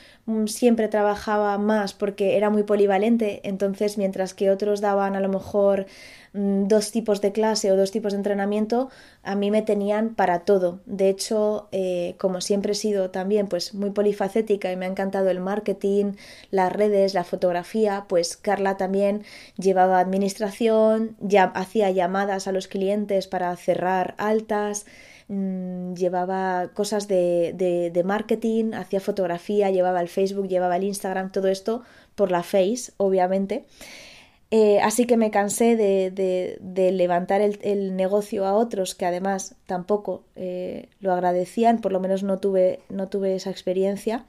siempre 0.47 0.89
trabajaba 0.89 1.57
más 1.59 1.95
porque 1.95 2.37
era 2.37 2.51
muy 2.51 2.63
polivalente, 2.63 3.41
entonces 3.45 3.99
mientras 3.99 4.35
que 4.35 4.51
otros 4.51 4.81
daban 4.81 5.17
a 5.17 5.21
lo 5.21 5.29
mejor 5.29 5.87
Mm, 6.35 6.69
dos 6.69 6.93
tipos 6.93 7.21
de 7.21 7.33
clase 7.33 7.73
o 7.73 7.77
dos 7.77 7.91
tipos 7.91 8.13
de 8.13 8.19
entrenamiento, 8.19 8.91
a 9.23 9.35
mí 9.35 9.51
me 9.51 9.63
tenían 9.63 10.15
para 10.15 10.41
todo. 10.41 10.81
De 10.87 11.09
hecho, 11.09 11.69
eh, 11.73 12.15
como 12.19 12.41
siempre 12.41 12.73
he 12.73 12.75
sido 12.75 13.11
también 13.11 13.47
pues 13.49 13.75
muy 13.75 13.91
polifacética 13.91 14.71
y 14.71 14.77
me 14.77 14.87
ha 14.87 14.89
encantado 14.89 15.31
el 15.31 15.41
marketing, 15.41 16.13
las 16.51 16.73
redes, 16.73 17.15
la 17.15 17.25
fotografía, 17.25 18.05
pues 18.09 18.37
Carla 18.37 18.77
también 18.77 19.25
llevaba 19.57 20.01
administración, 20.01 21.17
ya 21.21 21.45
hacía 21.45 21.91
llamadas 21.91 22.47
a 22.47 22.53
los 22.53 22.69
clientes 22.69 23.27
para 23.27 23.55
cerrar 23.57 24.15
altas, 24.19 24.87
mm, 25.29 25.95
llevaba 25.95 26.71
cosas 26.75 27.09
de, 27.09 27.55
de 27.93 28.05
marketing, 28.05 28.73
hacía 28.75 29.01
fotografía, 29.01 29.71
llevaba 29.71 30.01
el 30.01 30.09
Facebook, 30.09 30.49
llevaba 30.49 30.77
el 30.77 30.85
Instagram, 30.85 31.33
todo 31.33 31.49
esto 31.49 31.83
por 32.15 32.31
la 32.31 32.43
Face, 32.43 32.93
obviamente. 32.97 33.65
Eh, 34.51 34.81
así 34.81 35.05
que 35.07 35.19
me 35.19 35.31
cansé 35.31 35.77
de, 35.77 36.93
levantar 36.93 37.43
el, 37.43 37.97
negocio 37.97 38.47
a 38.47 38.55
otros 38.55 38.95
que 38.95 39.05
además 39.05 39.57
tampoco 39.67 40.25
eh, 40.37 40.89
lo 41.01 41.13
agradecían, 41.13 41.81
por 41.81 41.93
lo 41.93 42.01
menos 42.01 42.23
no 42.23 42.39
tuve, 42.39 42.81
no 42.89 43.09
tuve 43.09 43.35
esa 43.35 43.51
experiencia, 43.51 44.25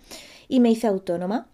y 0.50 0.60
me 0.60 0.72
hice 0.72 0.88
autónoma. 0.88 1.48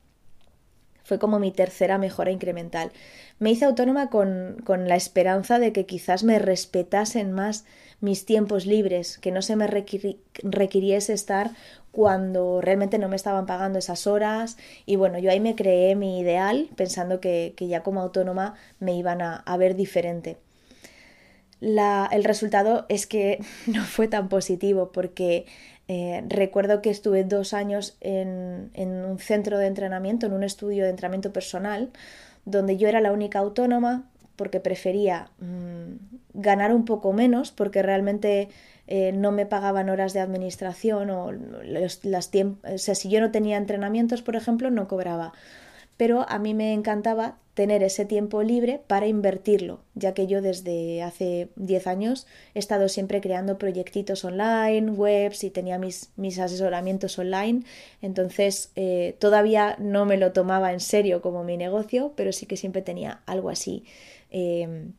Fue 1.04 1.20
como 1.20 1.38
mi 1.38 1.52
tercera 1.52 2.00
mejora 2.00 2.32
incremental. 2.32 2.92
Me 3.38 3.52
hice 3.52 3.66
autónoma 3.66 4.10
con, 4.10 4.58
con 4.66 4.88
la 4.88 4.96
esperanza 4.96 5.60
de 5.60 5.72
que 5.72 5.86
quizás 5.86 6.24
me 6.24 6.40
respetasen 6.40 7.32
más 7.32 7.66
mis 8.02 8.26
tiempos 8.26 8.66
libres, 8.66 9.18
que 9.18 9.32
no 9.32 9.42
se 9.42 9.56
me 9.56 9.68
requiriese 9.68 11.14
estar 11.14 11.52
cuando 11.92 12.60
realmente 12.60 13.00
no 13.00 13.08
me 13.08 13.16
estaban 13.16 13.46
pagando 13.46 13.80
esas 13.80 14.06
horas 14.06 14.58
y 14.86 14.98
bueno, 14.98 15.18
yo 15.18 15.32
ahí 15.32 15.40
me 15.40 15.56
creé 15.56 15.96
mi 15.96 16.20
ideal 16.20 16.70
pensando 16.76 17.22
que, 17.22 17.56
ya 17.58 17.84
como 17.84 18.02
autónoma 18.02 18.56
me 18.80 18.96
iban 18.96 19.22
a, 19.22 19.58
ver 19.58 19.76
diferente. 19.76 20.38
el 21.62 22.24
resultado 22.24 22.86
es 22.90 23.08
que 23.08 23.40
no 23.68 23.84
fue 23.84 24.08
tan 24.08 24.28
positivo 24.28 24.92
porque 24.92 25.46
eh, 25.88 26.24
recuerdo 26.28 26.82
que 26.82 26.90
estuve 26.90 27.24
dos 27.24 27.54
años 27.54 27.96
en, 28.02 28.72
en, 28.74 28.90
un 29.06 29.20
centro 29.20 29.58
de 29.58 29.68
entrenamiento, 29.68 30.26
en 30.26 30.34
un 30.34 30.44
estudio 30.44 30.84
de 30.84 30.90
entrenamiento 30.90 31.32
personal, 31.32 31.92
donde 32.44 32.76
yo 32.76 32.90
era 32.90 33.00
la 33.00 33.12
única 33.12 33.40
autónoma 33.40 34.10
porque 34.36 34.60
prefería 34.60 35.30
mm, 35.40 36.16
ganar 36.34 36.74
un 36.74 36.86
poco 36.86 37.14
menos 37.14 37.52
porque 37.52 37.82
realmente 37.82 38.50
eh, 38.88 39.12
no 39.12 39.32
me 39.32 39.46
pagaban 39.46 39.90
horas 39.90 40.14
de 40.14 40.20
administración 40.20 41.10
o 41.10 41.32
las 41.32 42.02
o 42.04 42.78
sea, 42.78 42.96
si 42.96 43.10
yo 43.10 43.20
no 43.22 43.32
tenía 43.32 43.58
entrenamientos, 43.58 44.22
por 44.22 44.36
ejemplo, 44.36 44.70
no 44.70 44.88
cobraba. 44.88 45.34
Pero 45.98 46.26
a 46.28 46.40
mí 46.40 46.54
me 46.54 46.74
encantaba 46.74 47.38
tener 47.54 47.84
ese 47.84 48.04
tiempo 48.04 48.44
libre 48.44 48.82
para 48.86 49.08
invertirlo, 49.08 49.80
ya 49.94 50.14
que 50.14 50.28
yo 50.28 50.42
desde 50.42 51.02
hace 51.02 51.48
10 51.56 51.88
años 51.88 52.28
he 52.54 52.60
estado 52.60 52.90
siempre 52.90 53.22
creando 53.22 53.58
proyectitos 53.58 54.26
online, 54.26 54.92
webs 54.92 55.44
y 55.46 55.50
tenía 55.50 55.80
mis, 55.80 56.12
mis 56.18 56.38
asesoramientos 56.38 57.18
online. 57.18 57.64
Entonces 58.02 58.72
eh, 58.76 59.16
todavía 59.20 59.78
no 59.80 60.06
me 60.06 60.18
lo 60.18 60.34
tomaba 60.34 60.74
en 60.74 60.82
serio 60.82 61.22
como 61.22 61.46
mi 61.46 61.56
negocio, 61.56 62.12
pero 62.18 62.34
sí 62.34 62.46
que 62.46 62.58
siempre 62.58 62.82
tenía 62.82 63.22
algo 63.26 63.50
así 63.50 63.86
eh, 64.38 64.92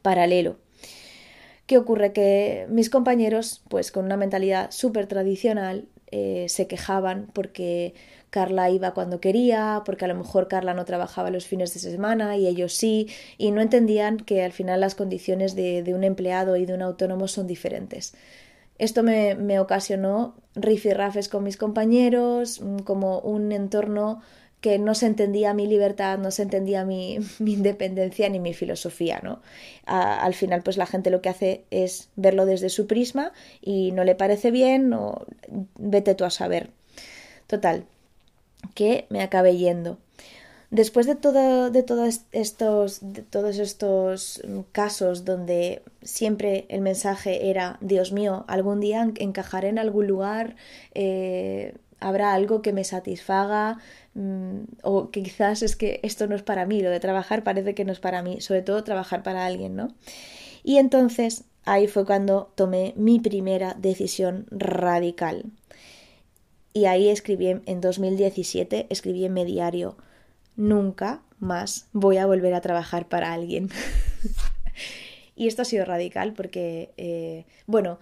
paralelo. 0.00 0.56
¿Qué 1.66 1.76
ocurre? 1.76 2.12
Que 2.12 2.66
mis 2.70 2.88
compañeros, 2.88 3.62
pues 3.68 3.92
con 3.92 4.06
una 4.06 4.16
mentalidad 4.16 4.70
súper 4.70 5.06
tradicional, 5.06 5.88
eh, 6.10 6.46
se 6.48 6.66
quejaban 6.66 7.28
porque 7.34 7.94
Carla 8.30 8.70
iba 8.70 8.94
cuando 8.94 9.20
quería, 9.20 9.82
porque 9.84 10.06
a 10.06 10.08
lo 10.08 10.14
mejor 10.14 10.48
Carla 10.48 10.72
no 10.72 10.86
trabajaba 10.86 11.30
los 11.30 11.46
fines 11.46 11.74
de 11.74 11.80
semana 11.80 12.38
y 12.38 12.46
ellos 12.46 12.72
sí, 12.72 13.08
y 13.36 13.50
no 13.50 13.60
entendían 13.60 14.16
que 14.16 14.42
al 14.42 14.52
final 14.52 14.80
las 14.80 14.94
condiciones 14.94 15.54
de, 15.54 15.84
un 15.94 16.02
empleado 16.02 16.56
y 16.56 16.64
de 16.64 16.72
un 16.72 16.80
autónomo 16.80 17.28
son 17.28 17.46
diferentes. 17.46 18.14
Esto 18.78 19.02
me, 19.02 19.34
me 19.34 19.60
ocasionó 19.60 20.34
rifirrafes 20.54 21.28
con 21.28 21.44
mis 21.44 21.58
compañeros, 21.58 22.60
mm, 22.62 22.78
como 22.80 23.20
un 23.20 23.52
entorno 23.52 24.22
que 24.62 24.78
no 24.78 24.94
se 24.94 25.06
entendía 25.06 25.52
mi 25.52 25.66
libertad, 25.66 26.18
no 26.18 26.30
se 26.30 26.44
entendía 26.44 26.84
mi, 26.86 27.18
independencia 27.40 28.28
ni 28.30 28.38
mi 28.40 28.54
filosofía, 28.54 29.20
¿no? 29.22 29.42
al 29.84 30.32
final, 30.32 30.62
pues 30.62 30.76
la 30.78 30.86
gente 30.86 31.10
lo 31.10 31.20
que 31.20 31.28
hace 31.28 31.64
es 31.70 32.08
verlo 32.16 32.46
desde 32.46 32.70
su 32.70 32.86
prisma 32.86 33.32
y 33.60 33.90
no 33.90 34.04
le 34.04 34.14
parece 34.14 34.50
bien 34.50 34.92
o 34.94 35.26
vete 35.76 36.14
tú 36.14 36.24
a 36.24 36.30
saber. 36.30 36.70
Total, 37.48 37.84
que 38.74 39.06
me 39.10 39.20
acabé 39.22 39.56
yendo. 39.56 39.98
Después 40.70 41.06
de, 41.06 41.16
todo, 41.16 41.70
de, 41.70 41.82
todos 41.82 42.22
estos, 42.32 43.00
de 43.02 43.20
todos 43.20 43.58
estos 43.58 44.40
casos 44.70 45.26
donde 45.26 45.82
siempre 46.00 46.64
el 46.70 46.80
mensaje 46.80 47.50
era, 47.50 47.76
Dios 47.82 48.12
mío, 48.12 48.46
algún 48.48 48.80
día 48.80 49.06
encajaré 49.16 49.68
en 49.68 49.78
algún 49.78 50.06
lugar, 50.06 50.56
eh, 50.94 51.74
habrá 52.02 52.34
algo 52.34 52.62
que 52.62 52.72
me 52.72 52.84
satisfaga, 52.84 53.78
Mm, 54.14 54.64
o 54.82 55.10
que 55.10 55.22
quizás 55.22 55.62
es 55.62 55.74
que 55.74 56.00
esto 56.02 56.26
no 56.26 56.36
es 56.36 56.42
para 56.42 56.66
mí, 56.66 56.82
lo 56.82 56.90
de 56.90 57.00
trabajar 57.00 57.42
parece 57.44 57.74
que 57.74 57.84
no 57.84 57.92
es 57.92 58.00
para 58.00 58.22
mí, 58.22 58.40
sobre 58.40 58.62
todo 58.62 58.84
trabajar 58.84 59.22
para 59.22 59.46
alguien, 59.46 59.74
¿no? 59.74 59.88
Y 60.62 60.76
entonces 60.78 61.44
ahí 61.64 61.86
fue 61.88 62.04
cuando 62.04 62.52
tomé 62.54 62.92
mi 62.96 63.20
primera 63.20 63.74
decisión 63.74 64.46
radical. 64.50 65.44
Y 66.74 66.86
ahí 66.86 67.08
escribí 67.08 67.48
en 67.66 67.80
2017, 67.80 68.86
escribí 68.90 69.24
en 69.24 69.34
mi 69.34 69.44
diario, 69.44 69.96
nunca 70.56 71.22
más 71.38 71.88
voy 71.92 72.18
a 72.18 72.26
volver 72.26 72.54
a 72.54 72.60
trabajar 72.60 73.08
para 73.08 73.32
alguien. 73.32 73.70
y 75.36 75.48
esto 75.48 75.62
ha 75.62 75.64
sido 75.66 75.84
radical 75.84 76.34
porque, 76.34 76.92
eh, 76.96 77.46
bueno, 77.66 77.98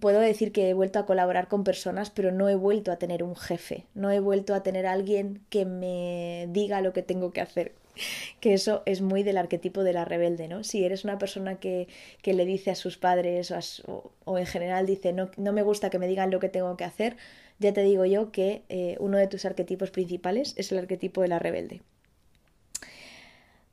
puedo 0.00 0.20
decir 0.20 0.52
que 0.52 0.68
he 0.68 0.74
vuelto 0.74 0.98
a 0.98 1.06
colaborar 1.06 1.48
con 1.48 1.64
personas, 1.64 2.10
pero 2.10 2.32
no 2.32 2.48
he 2.48 2.54
vuelto 2.54 2.92
a 2.92 2.96
tener 2.96 3.22
un 3.22 3.36
jefe, 3.36 3.86
no 3.94 4.10
he 4.10 4.20
vuelto 4.20 4.54
a 4.54 4.62
tener 4.62 4.86
alguien 4.86 5.40
que 5.48 5.64
me 5.64 6.48
diga 6.50 6.80
lo 6.80 6.92
que 6.92 7.02
tengo 7.02 7.32
que 7.32 7.40
hacer. 7.40 7.72
que 8.40 8.54
eso 8.54 8.82
es 8.86 9.00
muy 9.00 9.22
del 9.22 9.38
arquetipo 9.38 9.82
de 9.82 9.92
la 9.92 10.04
rebelde, 10.04 10.48
¿no? 10.48 10.64
Si 10.64 10.84
eres 10.84 11.04
una 11.04 11.18
persona 11.18 11.56
que, 11.56 11.88
que 12.22 12.34
le 12.34 12.44
dice 12.44 12.70
a 12.70 12.74
sus 12.74 12.96
padres 12.96 13.52
o, 13.86 14.38
en 14.38 14.46
general 14.46 14.86
dice 14.86 15.12
no, 15.12 15.30
no, 15.36 15.52
me 15.52 15.62
gusta 15.62 15.90
que 15.90 15.98
me 15.98 16.08
digan 16.08 16.30
lo 16.30 16.40
que 16.40 16.48
tengo 16.48 16.76
que 16.76 16.84
hacer, 16.84 17.16
ya 17.58 17.72
te 17.72 17.82
digo 17.82 18.04
yo 18.04 18.32
que 18.32 18.62
eh, 18.68 18.96
uno 18.98 19.18
de 19.18 19.26
tus 19.26 19.44
arquetipos 19.44 19.90
principales 19.90 20.54
es 20.56 20.72
el 20.72 20.78
arquetipo 20.78 21.22
de 21.22 21.28
la 21.28 21.38
rebelde. 21.38 21.82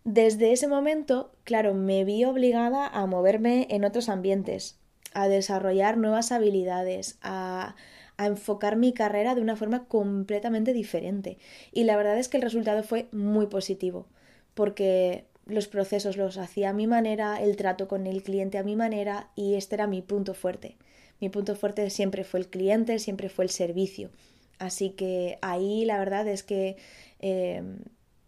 Desde 0.06 0.54
ese 0.54 0.68
momento, 0.68 1.32
claro, 1.44 1.74
me 1.74 2.04
vi 2.04 2.24
obligada 2.24 2.88
a 2.88 3.06
moverme 3.06 3.68
en 3.70 3.84
otros 3.84 4.10
ambientes, 4.10 4.79
a 5.14 5.28
desarrollar 5.28 5.98
nuevas 5.98 6.32
habilidades, 6.32 7.18
a, 7.22 7.76
enfocar 8.18 8.76
mi 8.76 8.92
carrera 8.92 9.34
de 9.34 9.40
una 9.40 9.56
forma 9.56 9.86
completamente 9.86 10.74
diferente. 10.74 11.38
Y 11.72 11.86
la 11.86 11.96
verdad 11.96 12.18
es 12.18 12.28
que 12.28 12.36
el 12.36 12.44
resultado 12.44 12.84
fue 12.84 13.08
muy 13.14 13.48
positivo, 13.48 14.08
porque 14.56 15.24
los 15.46 15.70
procesos 15.70 16.18
los 16.18 16.38
hacía 16.38 16.72
a 16.72 16.74
mi 16.74 16.86
manera, 16.86 17.42
el 17.42 17.56
trato 17.56 17.88
con 17.88 18.08
el 18.08 18.22
cliente 18.22 18.58
a 18.58 18.64
mi 18.64 18.76
manera 18.76 19.30
y 19.36 19.56
este 19.56 19.76
era 19.76 19.88
mi 19.88 20.02
punto 20.02 20.34
fuerte. 20.34 20.76
Mi 21.22 21.30
punto 21.30 21.56
fuerte 21.56 21.90
siempre 21.90 22.26
fue 22.26 22.42
el 22.42 22.48
cliente, 22.48 23.00
siempre 23.00 23.30
fue 23.30 23.46
el 23.46 23.52
servicio. 23.52 24.10
Así 24.58 24.90
que 24.90 25.40
ahí 25.42 25.86
la 25.86 25.98
verdad 25.98 26.28
es 26.28 26.44
que 26.44 26.76
eh, 27.22 27.64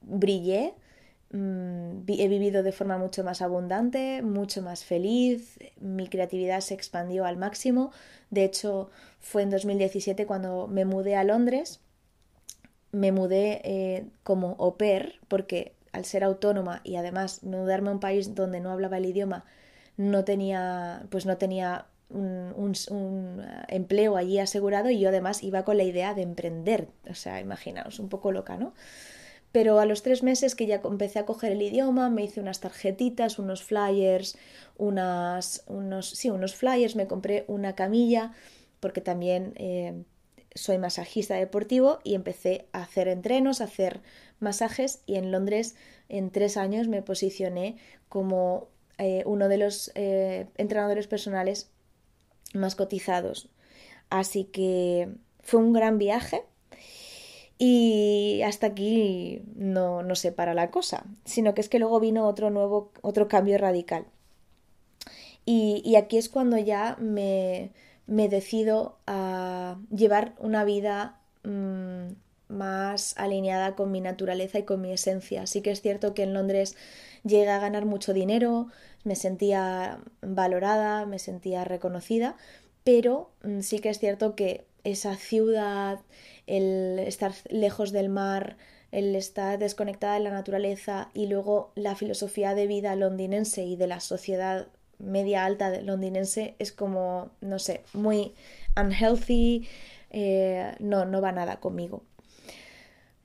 brillé 0.02 0.74
Mm, 1.34 2.04
he 2.10 2.28
vivido 2.28 2.62
de 2.62 2.74
forma 2.74 2.98
mucho 2.98 3.24
más 3.24 3.42
abundante, 3.42 4.22
mucho 4.22 4.62
más 4.62 4.84
feliz, 4.84 5.58
mi 5.80 6.08
creatividad 6.08 6.60
se 6.60 6.74
expandió 6.74 7.26
al 7.26 7.38
máximo. 7.38 7.92
De 8.30 8.44
hecho, 8.44 8.90
fue 9.20 9.44
en 9.44 9.50
2017 9.50 10.26
cuando 10.26 10.68
me 10.68 10.86
mudé 10.86 11.16
a 11.16 11.24
Londres. 11.24 11.80
Me 12.92 13.12
mudé 13.14 13.62
eh, 13.64 14.06
como 14.24 14.58
au 14.60 14.76
pair, 14.78 15.20
porque 15.30 15.74
al 15.94 16.04
ser 16.06 16.24
autónoma 16.24 16.82
y 16.84 16.96
además 16.98 17.44
mudarme 17.44 17.90
a 17.90 17.94
un 17.94 18.00
país 18.02 18.36
donde 18.36 18.60
no 18.60 18.72
hablaba 18.72 18.98
el 18.98 19.06
idioma, 19.06 19.46
no 19.98 20.26
tenía, 20.26 21.06
pues 21.10 21.26
no 21.26 21.38
tenía 21.38 21.86
un, 22.10 22.54
un, 22.90 23.46
empleo 23.70 24.18
allí 24.18 24.40
asegurado 24.40 24.90
y 24.90 25.00
yo 25.00 25.10
además 25.10 25.44
iba 25.44 25.64
con 25.64 25.78
la 25.78 25.84
idea 25.84 26.14
de 26.14 26.24
emprender. 26.24 26.90
O 27.10 27.16
sea, 27.16 27.40
imaginaos, 27.40 28.00
un 28.00 28.10
poco 28.10 28.32
loca, 28.34 28.58
¿no? 28.58 28.74
Pero 29.52 29.80
a 29.80 29.86
los 29.86 30.02
tres 30.02 30.24
meses 30.24 30.56
que 30.56 30.66
ya 30.66 30.82
empecé 30.84 31.20
a 31.20 31.26
coger 31.26 31.52
el 31.52 31.62
idioma, 31.62 32.10
me 32.10 32.24
hice 32.24 32.40
unas 32.40 32.62
tarjetitas, 32.62 33.38
unos 33.38 33.64
flyers, 33.64 34.38
unas, 34.78 35.64
unos, 35.68 36.10
sí, 36.10 36.30
unos 36.30 36.56
flyers, 36.56 36.96
me 36.96 37.08
compré 37.08 37.44
una 37.48 37.76
camilla, 37.76 38.32
porque 38.80 39.02
también 39.02 39.54
eh, 39.58 40.04
soy 40.56 40.78
masajista 40.78 41.36
deportivo 41.36 42.00
y 42.04 42.16
empecé 42.16 42.68
a 42.72 42.84
hacer 42.84 43.08
entrenos, 43.08 43.62
a 43.62 43.66
hacer 43.66 44.02
masajes 44.40 45.02
y 45.06 45.16
en 45.16 45.32
Londres 45.32 45.76
en 46.10 46.32
tres 46.32 46.58
años 46.58 46.88
me 46.88 47.02
posicioné 47.02 47.78
como 48.10 48.68
eh, 48.98 49.24
uno 49.26 49.48
de 49.48 49.58
los 49.58 49.92
eh, 49.96 50.48
entrenadores 50.58 51.08
personales 51.08 51.70
más 52.54 52.76
cotizados. 52.76 53.50
Así 54.10 54.44
que 54.44 55.10
fue 55.42 55.60
un 55.60 55.74
gran 55.74 55.98
viaje 55.98 56.44
y 57.64 58.42
hasta 58.42 58.66
aquí 58.66 59.44
no, 59.54 60.02
no 60.02 60.16
se 60.16 60.32
para 60.32 60.56
la 60.56 60.72
cosa, 60.72 61.06
sino 61.26 61.54
que 61.54 61.62
es 61.62 61.70
que 61.70 61.78
luego 61.78 62.00
vino 62.00 62.28
otro 62.28 62.50
nuevo, 62.50 62.92
otro 63.02 63.28
cambio 63.28 63.60
radical. 63.60 64.08
Y, 65.46 65.84
y 65.86 65.96
aquí 65.96 66.18
es 66.18 66.28
cuando 66.28 66.58
ya 66.58 66.98
me, 67.00 67.70
me, 68.08 68.30
decido 68.30 68.98
a 69.06 69.78
llevar 69.96 70.34
una 70.40 70.64
vida 70.64 71.20
mmm, 71.44 72.14
más 72.48 73.14
alineada 73.20 73.76
con 73.76 73.92
mi 73.92 74.02
naturaleza 74.02 74.58
y 74.58 74.64
con 74.64 74.82
mi 74.82 74.92
esencia. 74.92 75.46
Sí 75.46 75.62
que 75.62 75.70
es 75.70 75.82
cierto 75.82 76.16
que 76.16 76.24
en 76.24 76.34
Londres 76.34 76.76
llegué 77.24 77.50
a 77.50 77.60
ganar 77.60 77.86
mucho 77.86 78.12
dinero, 78.12 78.70
me 79.04 79.16
sentía 79.16 80.00
valorada, 80.24 81.06
me 81.06 81.20
sentía 81.20 81.64
reconocida, 81.64 82.38
pero 82.84 83.30
mm, 83.44 83.60
sí 83.60 83.78
que 83.78 83.90
es 83.90 84.00
cierto 84.00 84.34
que 84.36 84.66
esa 84.84 85.16
ciudad, 85.16 86.00
el 86.52 87.00
estar 87.00 87.32
lejos 87.50 87.94
del 87.94 88.10
mar, 88.10 88.58
el 88.92 89.16
estar 89.16 89.58
desconectada 89.58 90.16
de 90.16 90.20
la 90.20 90.32
naturaleza 90.32 91.10
y 91.14 91.28
luego 91.28 91.72
la 91.76 91.96
filosofía 91.96 92.54
de 92.56 92.68
vida 92.68 92.94
londinense 92.98 93.64
y 93.64 93.78
de 93.78 93.88
la 93.88 94.02
sociedad 94.02 94.68
media 95.00 95.46
alta 95.46 95.82
londinense 95.82 96.56
es 96.60 96.74
como, 96.74 97.32
no 97.40 97.58
sé, 97.58 97.84
muy 97.94 98.36
unhealthy, 98.80 99.66
eh, 100.10 100.76
no, 100.80 101.06
no 101.06 101.22
va 101.22 101.32
nada 101.32 101.62
conmigo. 101.62 102.04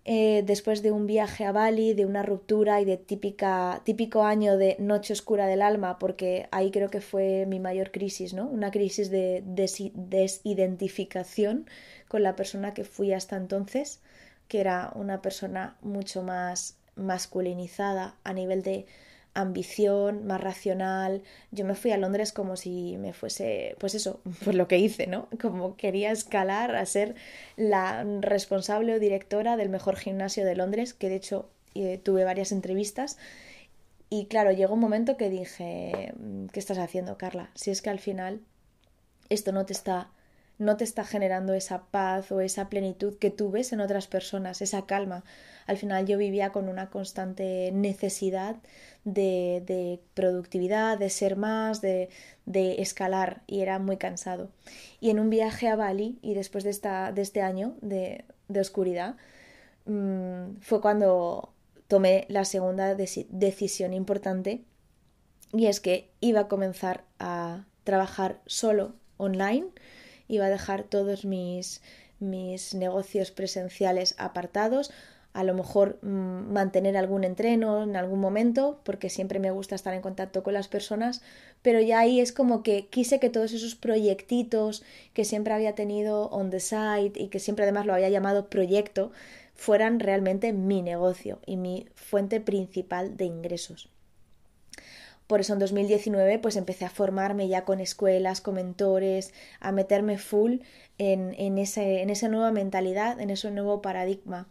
Eh, 0.08 0.44
después 0.46 0.82
de 0.82 0.92
un 0.92 1.08
viaje 1.08 1.44
a 1.44 1.50
Bali, 1.50 1.92
de 1.94 2.06
una 2.06 2.22
ruptura 2.22 2.80
y 2.80 2.84
de 2.84 2.96
típica, 2.96 3.82
típico 3.82 4.22
año 4.22 4.56
de 4.56 4.76
noche 4.78 5.12
oscura 5.12 5.48
del 5.48 5.62
alma, 5.62 5.98
porque 5.98 6.46
ahí 6.52 6.70
creo 6.70 6.90
que 6.90 7.00
fue 7.00 7.44
mi 7.46 7.58
mayor 7.58 7.90
crisis, 7.90 8.32
¿no? 8.32 8.46
Una 8.46 8.70
crisis 8.70 9.10
de 9.10 9.42
desidentificación 9.44 11.66
con 12.08 12.22
la 12.22 12.36
persona 12.36 12.74
que 12.74 12.84
fui 12.84 13.12
hasta 13.12 13.36
entonces, 13.36 14.00
que 14.48 14.60
era 14.60 14.92
una 14.94 15.22
persona 15.22 15.76
mucho 15.82 16.22
más 16.22 16.76
masculinizada 16.94 18.14
a 18.24 18.32
nivel 18.32 18.62
de 18.62 18.86
ambición, 19.34 20.26
más 20.26 20.40
racional. 20.40 21.22
Yo 21.50 21.64
me 21.64 21.74
fui 21.74 21.92
a 21.92 21.98
Londres 21.98 22.32
como 22.32 22.56
si 22.56 22.96
me 22.96 23.12
fuese, 23.12 23.76
pues 23.78 23.94
eso, 23.94 24.20
pues 24.44 24.56
lo 24.56 24.66
que 24.66 24.78
hice, 24.78 25.06
¿no? 25.06 25.28
Como 25.40 25.76
quería 25.76 26.10
escalar 26.10 26.74
a 26.74 26.86
ser 26.86 27.14
la 27.56 28.04
responsable 28.20 28.94
o 28.94 28.98
directora 28.98 29.56
del 29.56 29.68
mejor 29.68 29.96
gimnasio 29.96 30.44
de 30.44 30.56
Londres, 30.56 30.94
que 30.94 31.08
de 31.08 31.16
hecho 31.16 31.50
eh, 31.74 31.98
tuve 31.98 32.24
varias 32.24 32.50
entrevistas. 32.52 33.18
Y 34.08 34.26
claro, 34.26 34.52
llegó 34.52 34.74
un 34.74 34.80
momento 34.80 35.16
que 35.16 35.30
dije, 35.30 36.14
¿qué 36.52 36.60
estás 36.60 36.78
haciendo, 36.78 37.18
Carla? 37.18 37.50
Si 37.54 37.70
es 37.70 37.82
que 37.82 37.90
al 37.90 37.98
final 37.98 38.40
esto 39.28 39.52
no 39.52 39.66
te 39.66 39.72
está 39.72 40.10
no 40.58 40.76
te 40.76 40.84
está 40.84 41.04
generando 41.04 41.52
esa 41.54 41.84
paz 41.86 42.32
o 42.32 42.40
esa 42.40 42.68
plenitud 42.68 43.18
que 43.18 43.30
tú 43.30 43.50
ves 43.50 43.72
en 43.72 43.80
otras 43.80 44.06
personas, 44.06 44.62
esa 44.62 44.86
calma. 44.86 45.24
Al 45.66 45.76
final 45.76 46.06
yo 46.06 46.16
vivía 46.16 46.50
con 46.50 46.68
una 46.68 46.88
constante 46.88 47.70
necesidad 47.72 48.56
de, 49.04 50.00
productividad, 50.14 50.98
de 50.98 51.10
ser 51.10 51.36
más, 51.36 51.80
de, 51.80 52.08
escalar 52.46 53.42
y 53.46 53.60
era 53.60 53.78
muy 53.78 53.98
cansado. 53.98 54.50
Y 55.00 55.10
en 55.10 55.20
un 55.20 55.30
viaje 55.30 55.68
a 55.68 55.76
Bali 55.76 56.18
y 56.22 56.34
después 56.34 56.64
de, 56.64 56.70
esta, 56.70 57.12
de 57.12 57.22
este 57.22 57.42
año 57.42 57.76
de, 57.82 58.24
oscuridad 58.58 59.16
mmm, 59.84 60.56
fue 60.60 60.80
cuando 60.80 61.52
tomé 61.88 62.24
la 62.28 62.44
segunda 62.44 62.94
decisión 62.94 63.92
importante 63.92 64.62
y 65.52 65.66
es 65.66 65.80
que 65.80 66.10
iba 66.20 66.40
a 66.40 66.48
comenzar 66.48 67.04
a 67.18 67.64
trabajar 67.84 68.40
solo 68.46 68.94
online 69.16 69.68
iba 70.28 70.46
a 70.46 70.50
dejar 70.50 70.82
todos 70.82 71.24
mis, 71.24 71.82
mis 72.18 72.74
negocios 72.74 73.30
presenciales 73.30 74.14
apartados, 74.18 74.90
a 75.32 75.44
lo 75.44 75.52
mejor 75.52 75.98
mmm, 76.00 76.50
mantener 76.50 76.96
algún 76.96 77.22
entreno 77.22 77.82
en 77.82 77.94
algún 77.94 78.20
momento, 78.20 78.80
porque 78.84 79.10
siempre 79.10 79.38
me 79.38 79.50
gusta 79.50 79.74
estar 79.74 79.92
en 79.92 80.00
contacto 80.00 80.42
con 80.42 80.54
las 80.54 80.66
personas, 80.66 81.20
pero 81.60 81.80
ya 81.80 81.98
ahí 81.98 82.20
es 82.20 82.32
como 82.32 82.62
que 82.62 82.86
quise 82.86 83.20
que 83.20 83.28
todos 83.28 83.52
esos 83.52 83.74
proyectitos 83.74 84.82
que 85.12 85.26
siempre 85.26 85.52
había 85.52 85.74
tenido 85.74 86.28
on 86.30 86.48
the 86.50 86.60
side 86.60 87.12
y 87.16 87.28
que 87.28 87.38
siempre 87.38 87.64
además 87.64 87.84
lo 87.84 87.92
había 87.92 88.08
llamado 88.08 88.48
proyecto, 88.48 89.12
fueran 89.54 90.00
realmente 90.00 90.52
mi 90.52 90.80
negocio 90.80 91.38
y 91.44 91.56
mi 91.56 91.86
fuente 91.94 92.40
principal 92.40 93.16
de 93.18 93.26
ingresos. 93.26 93.90
Por 95.26 95.40
eso 95.40 95.52
en 95.52 95.58
2019 95.58 96.38
pues 96.38 96.56
empecé 96.56 96.84
a 96.84 96.90
formarme 96.90 97.48
ya 97.48 97.64
con 97.64 97.80
escuelas, 97.80 98.40
con 98.40 98.54
mentores, 98.54 99.32
a 99.60 99.72
meterme 99.72 100.18
full 100.18 100.58
en, 100.98 101.34
en, 101.38 101.58
ese, 101.58 102.02
en 102.02 102.10
esa 102.10 102.28
nueva 102.28 102.52
mentalidad, 102.52 103.20
en 103.20 103.30
ese 103.30 103.50
nuevo 103.50 103.82
paradigma. 103.82 104.48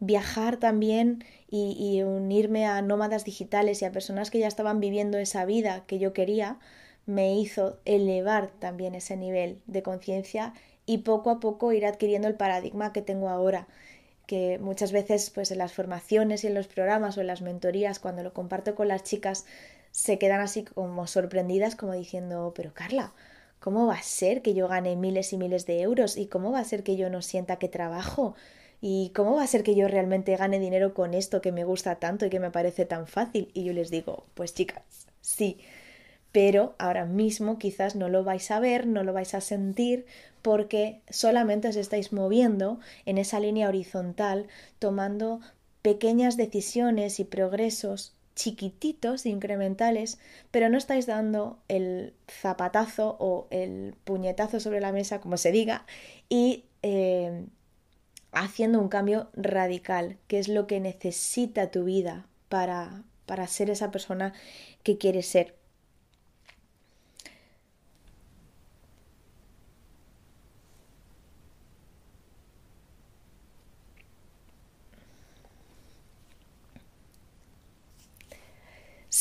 Viajar 0.00 0.56
también 0.58 1.24
y, 1.48 1.76
y 1.78 2.02
unirme 2.02 2.66
a 2.66 2.82
nómadas 2.82 3.24
digitales 3.24 3.80
y 3.82 3.84
a 3.84 3.92
personas 3.92 4.30
que 4.30 4.40
ya 4.40 4.48
estaban 4.48 4.80
viviendo 4.80 5.18
esa 5.18 5.44
vida 5.44 5.84
que 5.86 5.98
yo 5.98 6.12
quería, 6.12 6.58
me 7.06 7.38
hizo 7.38 7.78
elevar 7.84 8.50
también 8.58 8.94
ese 8.94 9.16
nivel 9.16 9.60
de 9.66 9.82
conciencia 9.82 10.54
y 10.86 10.98
poco 10.98 11.30
a 11.30 11.40
poco 11.40 11.72
ir 11.72 11.86
adquiriendo 11.86 12.28
el 12.28 12.34
paradigma 12.34 12.92
que 12.92 13.02
tengo 13.02 13.28
ahora 13.28 13.68
que 14.26 14.58
muchas 14.58 14.92
veces 14.92 15.30
pues 15.30 15.50
en 15.50 15.58
las 15.58 15.72
formaciones 15.72 16.44
y 16.44 16.46
en 16.46 16.54
los 16.54 16.66
programas 16.66 17.16
o 17.16 17.20
en 17.20 17.26
las 17.26 17.42
mentorías 17.42 17.98
cuando 17.98 18.22
lo 18.22 18.32
comparto 18.32 18.74
con 18.74 18.88
las 18.88 19.02
chicas 19.02 19.44
se 19.94 20.18
quedan 20.18 20.40
así 20.40 20.64
como 20.64 21.06
sorprendidas, 21.06 21.76
como 21.76 21.92
diciendo, 21.92 22.52
pero 22.56 22.74
Carla, 22.74 23.12
¿cómo 23.60 23.86
va 23.86 23.94
a 23.94 24.02
ser 24.02 24.42
que 24.42 24.52
yo 24.52 24.66
gane 24.66 24.96
miles 24.96 25.32
y 25.32 25.38
miles 25.38 25.66
de 25.66 25.82
euros? 25.82 26.16
¿Y 26.16 26.26
cómo 26.26 26.50
va 26.50 26.58
a 26.58 26.64
ser 26.64 26.82
que 26.82 26.96
yo 26.96 27.10
no 27.10 27.22
sienta 27.22 27.60
que 27.60 27.68
trabajo? 27.68 28.34
¿Y 28.80 29.12
cómo 29.14 29.36
va 29.36 29.44
a 29.44 29.46
ser 29.46 29.62
que 29.62 29.76
yo 29.76 29.86
realmente 29.86 30.36
gane 30.36 30.58
dinero 30.58 30.94
con 30.94 31.14
esto 31.14 31.40
que 31.40 31.52
me 31.52 31.62
gusta 31.62 32.00
tanto 32.00 32.26
y 32.26 32.30
que 32.30 32.40
me 32.40 32.50
parece 32.50 32.86
tan 32.86 33.06
fácil? 33.06 33.52
Y 33.54 33.62
yo 33.62 33.72
les 33.72 33.88
digo, 33.88 34.26
pues 34.34 34.52
chicas, 34.52 34.82
sí, 35.20 35.58
pero 36.32 36.74
ahora 36.78 37.04
mismo 37.04 37.60
quizás 37.60 37.94
no 37.94 38.08
lo 38.08 38.24
vais 38.24 38.50
a 38.50 38.58
ver, 38.58 38.88
no 38.88 39.04
lo 39.04 39.12
vais 39.12 39.32
a 39.34 39.40
sentir, 39.40 40.06
porque 40.42 41.02
solamente 41.08 41.68
os 41.68 41.76
estáis 41.76 42.12
moviendo 42.12 42.80
en 43.06 43.18
esa 43.18 43.38
línea 43.38 43.68
horizontal, 43.68 44.48
tomando 44.80 45.38
pequeñas 45.82 46.36
decisiones 46.36 47.20
y 47.20 47.24
progresos 47.24 48.12
chiquititos, 48.34 49.26
incrementales, 49.26 50.18
pero 50.50 50.68
no 50.68 50.78
estáis 50.78 51.06
dando 51.06 51.58
el 51.68 52.14
zapatazo 52.28 53.16
o 53.20 53.46
el 53.50 53.94
puñetazo 54.04 54.60
sobre 54.60 54.80
la 54.80 54.92
mesa, 54.92 55.20
como 55.20 55.36
se 55.36 55.52
diga, 55.52 55.86
y 56.28 56.64
eh, 56.82 57.46
haciendo 58.32 58.80
un 58.80 58.88
cambio 58.88 59.28
radical, 59.34 60.18
que 60.26 60.38
es 60.38 60.48
lo 60.48 60.66
que 60.66 60.80
necesita 60.80 61.70
tu 61.70 61.84
vida 61.84 62.26
para, 62.48 63.04
para 63.26 63.46
ser 63.46 63.70
esa 63.70 63.90
persona 63.90 64.34
que 64.82 64.98
quieres 64.98 65.26
ser. 65.26 65.54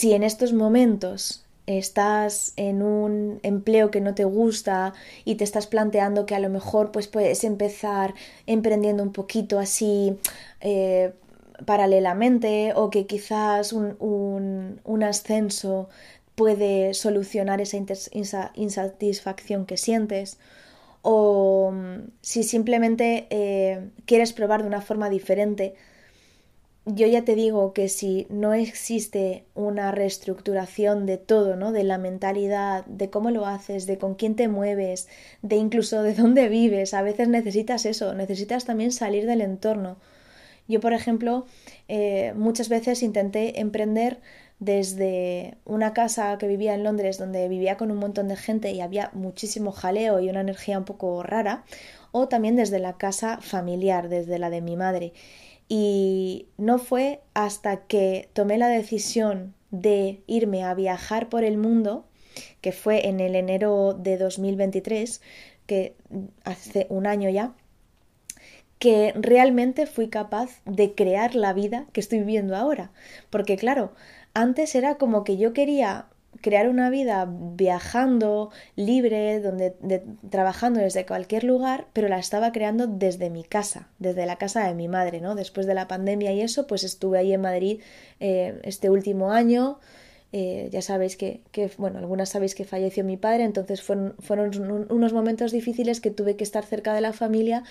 Si 0.03 0.11
en 0.11 0.23
estos 0.23 0.51
momentos 0.51 1.45
estás 1.65 2.51
en 2.57 2.81
un 2.81 3.39
empleo 3.41 3.89
que 3.89 4.01
no 4.01 4.13
te 4.13 4.25
gusta 4.25 4.93
y 5.23 5.35
te 5.35 5.45
estás 5.45 5.65
planteando 5.65 6.25
que 6.25 6.35
a 6.35 6.41
lo 6.41 6.49
mejor 6.49 6.91
pues 6.91 7.07
puedes 7.07 7.45
empezar 7.45 8.13
emprendiendo 8.45 9.01
un 9.01 9.13
poquito 9.13 9.59
así 9.59 10.17
eh, 10.59 11.13
paralelamente 11.65 12.73
o 12.75 12.89
que 12.89 13.05
quizás 13.05 13.71
un, 13.71 15.03
ascenso 15.07 15.87
puede 16.35 16.93
solucionar 16.93 17.61
esa 17.61 18.51
insatisfacción 18.55 19.65
que 19.65 19.77
sientes 19.77 20.37
o 21.01 21.71
mm, 21.71 22.09
si 22.19 22.43
simplemente 22.43 23.27
eh, 23.29 23.87
quieres 24.05 24.33
probar 24.33 24.63
de 24.63 24.67
una 24.67 24.81
forma 24.81 25.09
diferente 25.09 25.75
yo 26.85 27.07
ya 27.07 27.23
te 27.23 27.35
digo 27.35 27.73
que 27.73 27.87
si 27.87 28.27
no 28.29 28.53
existe 28.53 29.45
una 29.55 29.91
reestructuración 29.91 31.05
de 31.05 31.17
todo, 31.17 31.55
¿no? 31.55 31.71
De 31.71 31.83
la 31.83 31.97
mentalidad, 31.97 32.85
de 32.85 33.09
cómo 33.09 33.31
lo 33.31 33.45
haces, 33.45 33.85
de 33.85 33.97
con 33.97 34.15
quién 34.15 34.35
te 34.35 34.49
mueves, 34.49 35.07
de 35.41 35.55
incluso 35.55 36.03
de 36.03 36.13
dónde 36.13 36.49
vives, 36.49 36.93
a 36.93 37.01
veces 37.01 37.29
necesitas 37.29 37.85
eso, 37.85 38.13
necesitas 38.13 38.65
también 38.65 38.91
salir 38.91 39.25
del 39.25 39.41
entorno. 39.41 39.97
Yo, 40.67 40.79
por 40.79 40.93
ejemplo, 40.93 41.45
eh, 41.87 42.33
muchas 42.35 42.69
veces 42.69 43.03
intenté 43.03 43.59
emprender 43.59 44.19
desde 44.59 45.57
una 45.65 45.93
casa 45.93 46.37
que 46.37 46.47
vivía 46.47 46.73
en 46.73 46.83
Londres 46.83 47.17
donde 47.17 47.47
vivía 47.49 47.75
con 47.77 47.91
un 47.91 47.97
montón 47.97 48.27
de 48.29 48.37
gente 48.37 48.71
y 48.71 48.81
había 48.81 49.09
muchísimo 49.13 49.71
jaleo 49.71 50.19
y 50.21 50.29
una 50.29 50.41
energía 50.41 50.77
un 50.77 50.85
poco 50.85 51.21
rara, 51.23 51.65
o 52.11 52.27
también 52.27 52.55
desde 52.55 52.79
la 52.79 52.97
casa 52.97 53.39
familiar, 53.41 54.09
desde 54.09 54.39
la 54.39 54.49
de 54.49 54.61
mi 54.61 54.75
madre. 54.77 55.13
Y 55.75 56.49
no 56.59 56.77
fue 56.77 57.21
hasta 57.33 57.87
que 57.87 58.29
tomé 58.33 58.59
la 58.59 58.67
decisión 58.67 59.55
de 59.71 60.21
irme 60.27 60.63
a 60.63 60.75
viajar 60.75 61.29
por 61.29 61.43
el 61.43 61.57
mundo, 61.57 62.05
que 62.61 62.71
fue 62.71 63.07
en 63.07 63.19
el 63.19 63.35
enero 63.35 63.95
de 63.95 64.19
2023, 64.19 65.19
que 65.65 65.95
hace 66.43 66.85
un 66.91 67.07
año 67.07 67.27
ya, 67.31 67.55
que 68.77 69.13
realmente 69.15 69.87
fui 69.87 70.09
capaz 70.09 70.61
de 70.65 70.93
crear 70.93 71.33
la 71.33 71.53
vida 71.53 71.87
que 71.91 72.01
estoy 72.01 72.19
viviendo 72.19 72.55
ahora. 72.55 72.91
Porque 73.31 73.57
claro, 73.57 73.95
antes 74.35 74.75
era 74.75 74.99
como 74.99 75.23
que 75.23 75.37
yo 75.37 75.53
quería 75.53 76.05
crear 76.43 76.69
una 76.69 76.91
vida 76.91 77.27
viajando, 77.27 78.51
libre, 78.75 79.39
donde, 79.39 79.73
trabajando 80.29 80.81
desde 80.81 81.05
cualquier 81.05 81.45
lugar, 81.45 81.87
pero 81.93 82.09
la 82.09 82.19
estaba 82.19 82.51
creando 82.51 82.85
desde 82.85 83.31
mi 83.31 83.43
casa, 83.43 83.87
desde 83.97 84.27
la 84.27 84.35
casa 84.35 84.67
de 84.67 84.75
mi 84.75 84.87
madre, 84.87 85.21
¿no? 85.21 85.33
Después 85.33 85.65
de 85.65 85.73
la 85.73 85.87
pandemia 85.87 86.33
y 86.33 86.41
eso, 86.41 86.67
pues 86.67 86.83
estuve 86.83 87.17
ahí 87.17 87.33
en 87.33 87.41
Madrid 87.41 87.79
eh, 88.19 88.59
este 88.63 88.89
último 88.89 89.31
año. 89.31 89.79
Eh, 90.33 90.67
ya 90.71 90.81
sabéis 90.81 91.15
que, 91.15 91.41
que, 91.51 91.71
bueno, 91.77 91.99
algunas 91.99 92.29
sabéis 92.29 92.55
que 92.55 92.65
falleció 92.65 93.03
mi 93.03 93.17
padre, 93.17 93.45
entonces 93.45 93.81
fueron, 93.81 94.15
fueron 94.19 94.51
unos 94.89 95.13
momentos 95.13 95.51
difíciles 95.51 96.01
que 96.01 96.11
tuve 96.11 96.35
que 96.35 96.43
estar 96.43 96.65
cerca 96.65 96.93
de 96.93 97.01
la 97.01 97.13
familia 97.13 97.63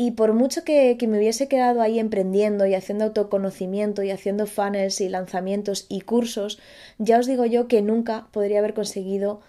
y 0.00 0.12
por 0.12 0.32
mucho 0.32 0.62
que, 0.62 0.96
me 1.08 1.18
hubiese 1.18 1.48
quedado 1.48 1.82
ahí 1.82 1.98
emprendiendo 1.98 2.66
y 2.66 2.74
haciendo 2.74 3.06
autoconocimiento 3.06 4.04
y 4.04 4.12
haciendo 4.12 4.46
funnels 4.46 5.00
y 5.00 5.08
lanzamientos 5.08 5.86
y 5.88 6.02
cursos, 6.02 6.60
ya 6.98 7.18
os 7.18 7.26
digo 7.26 7.44
yo 7.46 7.66
que 7.66 7.82
nunca 7.82 8.28
podría 8.30 8.60
haber 8.60 8.74
conseguido 8.74 9.40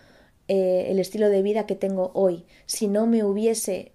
eh, 0.47 0.87
el 0.89 0.97
estilo 0.97 1.29
de 1.29 1.43
vida 1.43 1.67
que 1.67 1.75
tengo 1.75 2.09
hoy 2.15 2.45
si 2.65 2.87
no 2.87 3.05
me 3.05 3.23
hubiese 3.23 3.91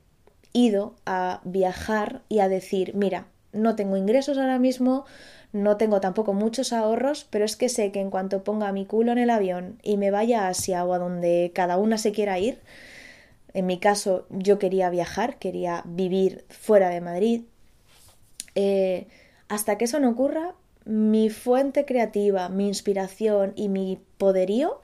ido 0.52 0.94
a 1.06 1.40
viajar 1.42 2.22
y 2.28 2.38
a 2.38 2.48
decir, 2.48 2.94
mira, 2.94 3.26
no 3.52 3.74
tengo 3.74 3.96
ingresos 3.96 4.38
ahora 4.38 4.60
mismo, 4.60 5.06
no 5.52 5.76
tengo 5.76 6.00
tampoco 6.00 6.34
muchos 6.34 6.72
ahorros, 6.72 7.26
pero 7.30 7.44
es 7.44 7.56
que 7.56 7.68
sé 7.68 7.90
que 7.90 8.00
en 8.00 8.10
cuanto 8.10 8.44
ponga 8.44 8.70
mi 8.70 8.86
culo 8.86 9.10
en 9.10 9.18
el 9.18 9.30
avión 9.30 9.80
y 9.82 9.96
me 9.96 10.12
vaya 10.12 10.44
a 10.44 10.50
Asia 10.50 10.84
o 10.84 10.94
a 10.94 11.00
donde 11.00 11.50
cada 11.52 11.78
una 11.78 11.98
se 11.98 12.12
quiera 12.12 12.38
ir, 12.38 12.60
en 13.54 13.66
mi 13.66 13.78
caso, 13.78 14.26
yo 14.30 14.58
quería 14.58 14.90
viajar, 14.90 15.38
quería 15.38 15.82
vivir 15.86 16.44
fuera 16.48 16.88
de 16.88 17.00
Madrid. 17.00 17.42
Eh, 18.56 19.06
hasta 19.48 19.78
que 19.78 19.84
eso 19.84 20.00
no 20.00 20.10
ocurra, 20.10 20.54
mi 20.84 21.30
fuente 21.30 21.84
creativa, 21.84 22.48
mi 22.48 22.66
inspiración 22.68 23.52
y 23.56 23.68
mi 23.68 24.00
poderío 24.18 24.80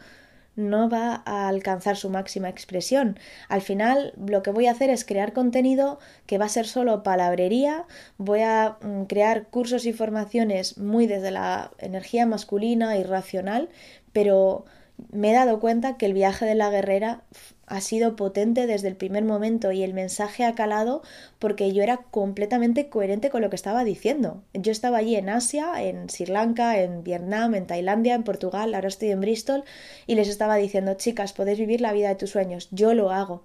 no 0.57 0.89
va 0.89 1.23
a 1.25 1.49
alcanzar 1.49 1.97
su 1.97 2.11
máxima 2.11 2.49
expresión. 2.49 3.19
Al 3.49 3.63
final 3.63 4.13
lo 4.17 4.43
que 4.43 4.51
voy 4.51 4.67
a 4.67 4.73
hacer 4.73 4.91
es 4.91 5.05
crear 5.05 5.33
contenido 5.33 5.99
que 6.27 6.39
va 6.39 6.47
a 6.47 6.51
ser 6.51 6.67
solo 6.67 7.03
palabrería, 7.03 7.87
voy 8.19 8.41
a 8.41 8.77
mm, 8.83 9.05
crear 9.05 9.49
cursos 9.49 9.87
y 9.87 9.93
formaciones 9.93 10.79
muy 10.79 11.07
desde 11.07 11.31
la 11.31 11.73
energía 11.79 12.27
masculina 12.27 12.97
y 12.97 13.03
racional, 13.03 13.69
pero 14.13 14.65
me 15.13 15.31
he 15.31 15.35
dado 15.35 15.61
cuenta 15.61 15.97
que 15.97 16.07
el 16.07 16.15
viaje 16.15 16.45
de 16.45 16.55
la 16.55 16.71
guerrera 16.71 17.23
ha 17.71 17.81
sido 17.81 18.17
potente 18.17 18.67
desde 18.67 18.89
el 18.89 18.97
primer 18.97 19.25
momento 19.25 19.71
y 19.71 19.85
el 19.85 19.95
mensaje 19.95 20.45
ha 20.45 20.57
calado 20.57 21.03
porque 21.39 21.73
yo 21.73 21.85
era 21.85 21.99
completamente 21.99 22.89
coherente 22.89 23.31
con 23.31 23.43
lo 23.43 23.49
que 23.49 23.57
estaba 23.57 23.85
diciendo. 23.85 24.43
Yo 24.53 24.73
estaba 24.73 24.99
allí 24.99 25.15
en 25.15 25.29
Asia, 25.29 25.81
en 25.81 26.11
Sri 26.11 26.27
Lanka, 26.27 26.81
en 26.81 27.05
Vietnam, 27.05 27.55
en 27.55 27.69
Tailandia, 27.69 28.17
en 28.17 28.25
Portugal, 28.25 28.75
ahora 28.75 28.89
estoy 28.89 29.13
en 29.13 29.21
Bristol 29.21 29.63
y 30.09 30.17
les 30.17 30.29
estaba 30.29 30.57
diciendo, 30.57 30.95
chicas, 30.95 31.33
podéis 31.33 31.61
vivir 31.61 31.81
la 31.81 31.93
vida 31.93 32.09
de 32.09 32.17
tus 32.17 32.31
sueños, 32.31 32.69
yo 32.73 32.93
lo 32.93 33.13
hago. 33.13 33.45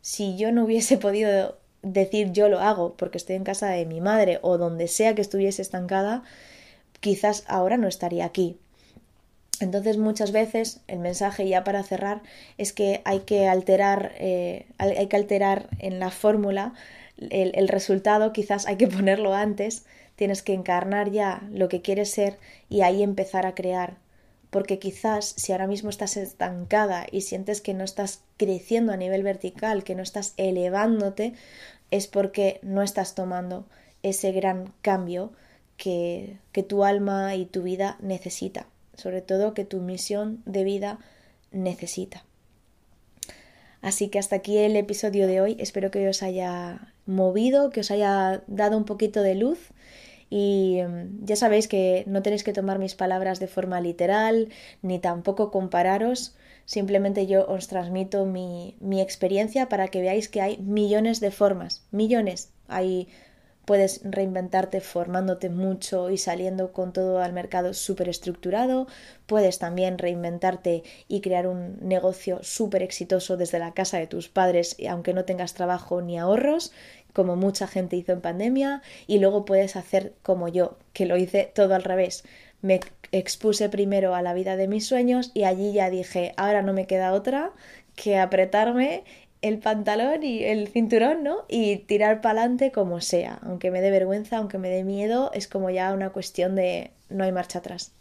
Si 0.00 0.38
yo 0.38 0.50
no 0.50 0.64
hubiese 0.64 0.96
podido 0.96 1.58
decir 1.82 2.32
yo 2.32 2.48
lo 2.48 2.60
hago 2.60 2.96
porque 2.96 3.18
estoy 3.18 3.36
en 3.36 3.44
casa 3.44 3.68
de 3.68 3.84
mi 3.84 4.00
madre 4.00 4.38
o 4.42 4.56
donde 4.56 4.88
sea 4.88 5.14
que 5.14 5.20
estuviese 5.20 5.60
estancada, 5.60 6.24
quizás 7.00 7.44
ahora 7.48 7.76
no 7.76 7.86
estaría 7.86 8.24
aquí. 8.24 8.58
Entonces 9.60 9.96
muchas 9.96 10.32
veces 10.32 10.80
el 10.86 10.98
mensaje 10.98 11.48
ya 11.48 11.64
para 11.64 11.82
cerrar 11.82 12.22
es 12.58 12.72
que 12.72 13.00
hay 13.04 13.20
que 13.20 13.48
alterar, 13.48 14.12
eh, 14.18 14.66
hay 14.78 15.06
que 15.06 15.16
alterar 15.16 15.68
en 15.78 15.98
la 15.98 16.10
fórmula 16.10 16.74
el, 17.18 17.68
resultado, 17.68 18.32
quizás 18.32 18.66
hay 18.66 18.76
que 18.76 18.88
ponerlo 18.88 19.34
antes, 19.34 19.84
tienes 20.16 20.42
que 20.42 20.52
encarnar 20.52 21.10
ya 21.10 21.42
lo 21.50 21.68
que 21.68 21.82
quieres 21.82 22.10
ser 22.10 22.38
y 22.68 22.82
ahí 22.82 23.02
empezar 23.02 23.46
a 23.46 23.54
crear. 23.54 23.96
Porque 24.50 24.78
quizás 24.78 25.34
si 25.36 25.52
ahora 25.52 25.66
mismo 25.66 25.90
estás 25.90 26.16
estancada 26.16 27.06
y 27.10 27.22
sientes 27.22 27.60
que 27.60 27.74
no 27.74 27.84
estás 27.84 28.20
creciendo 28.36 28.92
a 28.92 28.96
nivel 28.96 29.22
vertical, 29.22 29.84
que 29.84 29.94
no 29.94 30.02
estás 30.02 30.34
elevándote, 30.36 31.34
es 31.90 32.06
porque 32.06 32.60
no 32.62 32.82
estás 32.82 33.14
tomando 33.14 33.66
ese 34.02 34.32
gran 34.32 34.72
cambio 34.82 35.32
que, 35.76 36.38
que 36.52 36.62
tu 36.62 36.84
alma 36.84 37.34
y 37.34 37.46
tu 37.46 37.62
vida 37.62 37.96
necesita 38.00 38.66
sobre 38.96 39.22
todo 39.22 39.54
que 39.54 39.64
tu 39.64 39.80
misión 39.80 40.42
de 40.44 40.64
vida 40.64 40.98
necesita. 41.52 42.24
Así 43.82 44.08
que 44.08 44.18
hasta 44.18 44.36
aquí 44.36 44.58
el 44.58 44.74
episodio 44.76 45.26
de 45.26 45.40
hoy. 45.40 45.56
Espero 45.60 45.90
que 45.90 46.08
os 46.08 46.22
haya 46.22 46.92
movido, 47.06 47.70
que 47.70 47.80
os 47.80 47.90
haya 47.90 48.42
dado 48.48 48.76
un 48.76 48.84
poquito 48.84 49.22
de 49.22 49.34
luz. 49.36 49.70
Y 50.28 50.78
em, 50.78 51.24
ya 51.24 51.36
sabéis 51.36 51.68
que 51.68 52.02
no 52.08 52.20
tenéis 52.22 52.42
que 52.42 52.52
tomar 52.52 52.78
mis 52.80 52.96
palabras 52.96 53.38
de 53.38 53.46
forma 53.46 53.80
literal, 53.80 54.48
ni 54.82 54.98
tampoco 54.98 55.50
compararos. 55.52 56.34
Simplemente 56.64 57.28
yo 57.28 57.46
os 57.46 57.68
transmito 57.68 58.26
mi, 58.26 58.76
mi 58.80 59.00
experiencia 59.00 59.68
para 59.68 59.86
que 59.86 60.00
veáis 60.00 60.28
que 60.28 60.40
hay 60.40 60.58
millones 60.58 61.20
de 61.20 61.30
formas, 61.30 61.86
millones. 61.92 62.50
Hay 62.66 63.06
Puedes 63.66 64.00
reinventarte 64.04 64.80
formándote 64.80 65.50
mucho 65.50 66.08
y 66.10 66.18
saliendo 66.18 66.72
con 66.72 66.92
todo 66.92 67.20
al 67.20 67.32
mercado 67.32 67.74
súper 67.74 68.08
estructurado. 68.08 68.86
Puedes 69.26 69.58
también 69.58 69.98
reinventarte 69.98 70.84
y 71.08 71.20
crear 71.20 71.48
un 71.48 71.76
negocio 71.80 72.38
súper 72.42 72.84
exitoso 72.84 73.36
desde 73.36 73.58
la 73.58 73.74
casa 73.74 73.98
de 73.98 74.06
tus 74.06 74.28
padres, 74.28 74.76
aunque 74.88 75.12
no 75.14 75.24
tengas 75.24 75.52
trabajo 75.54 76.00
ni 76.00 76.16
ahorros, 76.16 76.72
como 77.12 77.34
mucha 77.34 77.66
gente 77.66 77.96
hizo 77.96 78.12
en 78.12 78.20
pandemia. 78.20 78.82
Y 79.08 79.18
luego 79.18 79.44
puedes 79.44 79.74
hacer 79.74 80.14
como 80.22 80.46
yo, 80.46 80.78
que 80.92 81.06
lo 81.06 81.16
hice 81.16 81.50
todo 81.52 81.74
al 81.74 81.82
revés. 81.82 82.22
Me 82.62 82.78
expuse 83.10 83.68
primero 83.68 84.14
a 84.14 84.22
la 84.22 84.32
vida 84.32 84.56
de 84.56 84.68
mis 84.68 84.86
sueños 84.86 85.32
y 85.34 85.42
allí 85.42 85.72
ya 85.72 85.90
dije, 85.90 86.34
ahora 86.36 86.62
no 86.62 86.72
me 86.72 86.86
queda 86.86 87.12
otra 87.12 87.52
que 87.96 88.18
apretarme 88.18 89.02
el 89.46 89.58
pantalón 89.58 90.22
y 90.22 90.44
el 90.44 90.68
cinturón, 90.68 91.22
¿no? 91.22 91.44
Y 91.48 91.76
tirar 91.76 92.20
para 92.20 92.40
adelante 92.40 92.72
como 92.72 93.00
sea. 93.00 93.38
Aunque 93.42 93.70
me 93.70 93.80
dé 93.80 93.90
vergüenza, 93.90 94.38
aunque 94.38 94.58
me 94.58 94.68
dé 94.68 94.84
miedo, 94.84 95.30
es 95.34 95.48
como 95.48 95.70
ya 95.70 95.92
una 95.92 96.10
cuestión 96.10 96.54
de 96.54 96.90
no 97.08 97.24
hay 97.24 97.32
marcha 97.32 97.60
atrás. 97.60 97.92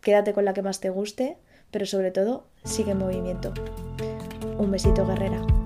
Quédate 0.00 0.32
con 0.32 0.44
la 0.44 0.54
que 0.54 0.62
más 0.62 0.80
te 0.80 0.90
guste, 0.90 1.36
pero 1.70 1.86
sobre 1.86 2.10
todo 2.10 2.44
sigue 2.64 2.92
en 2.92 2.98
movimiento. 2.98 3.52
Un 4.58 4.70
besito, 4.70 5.06
guerrera. 5.06 5.57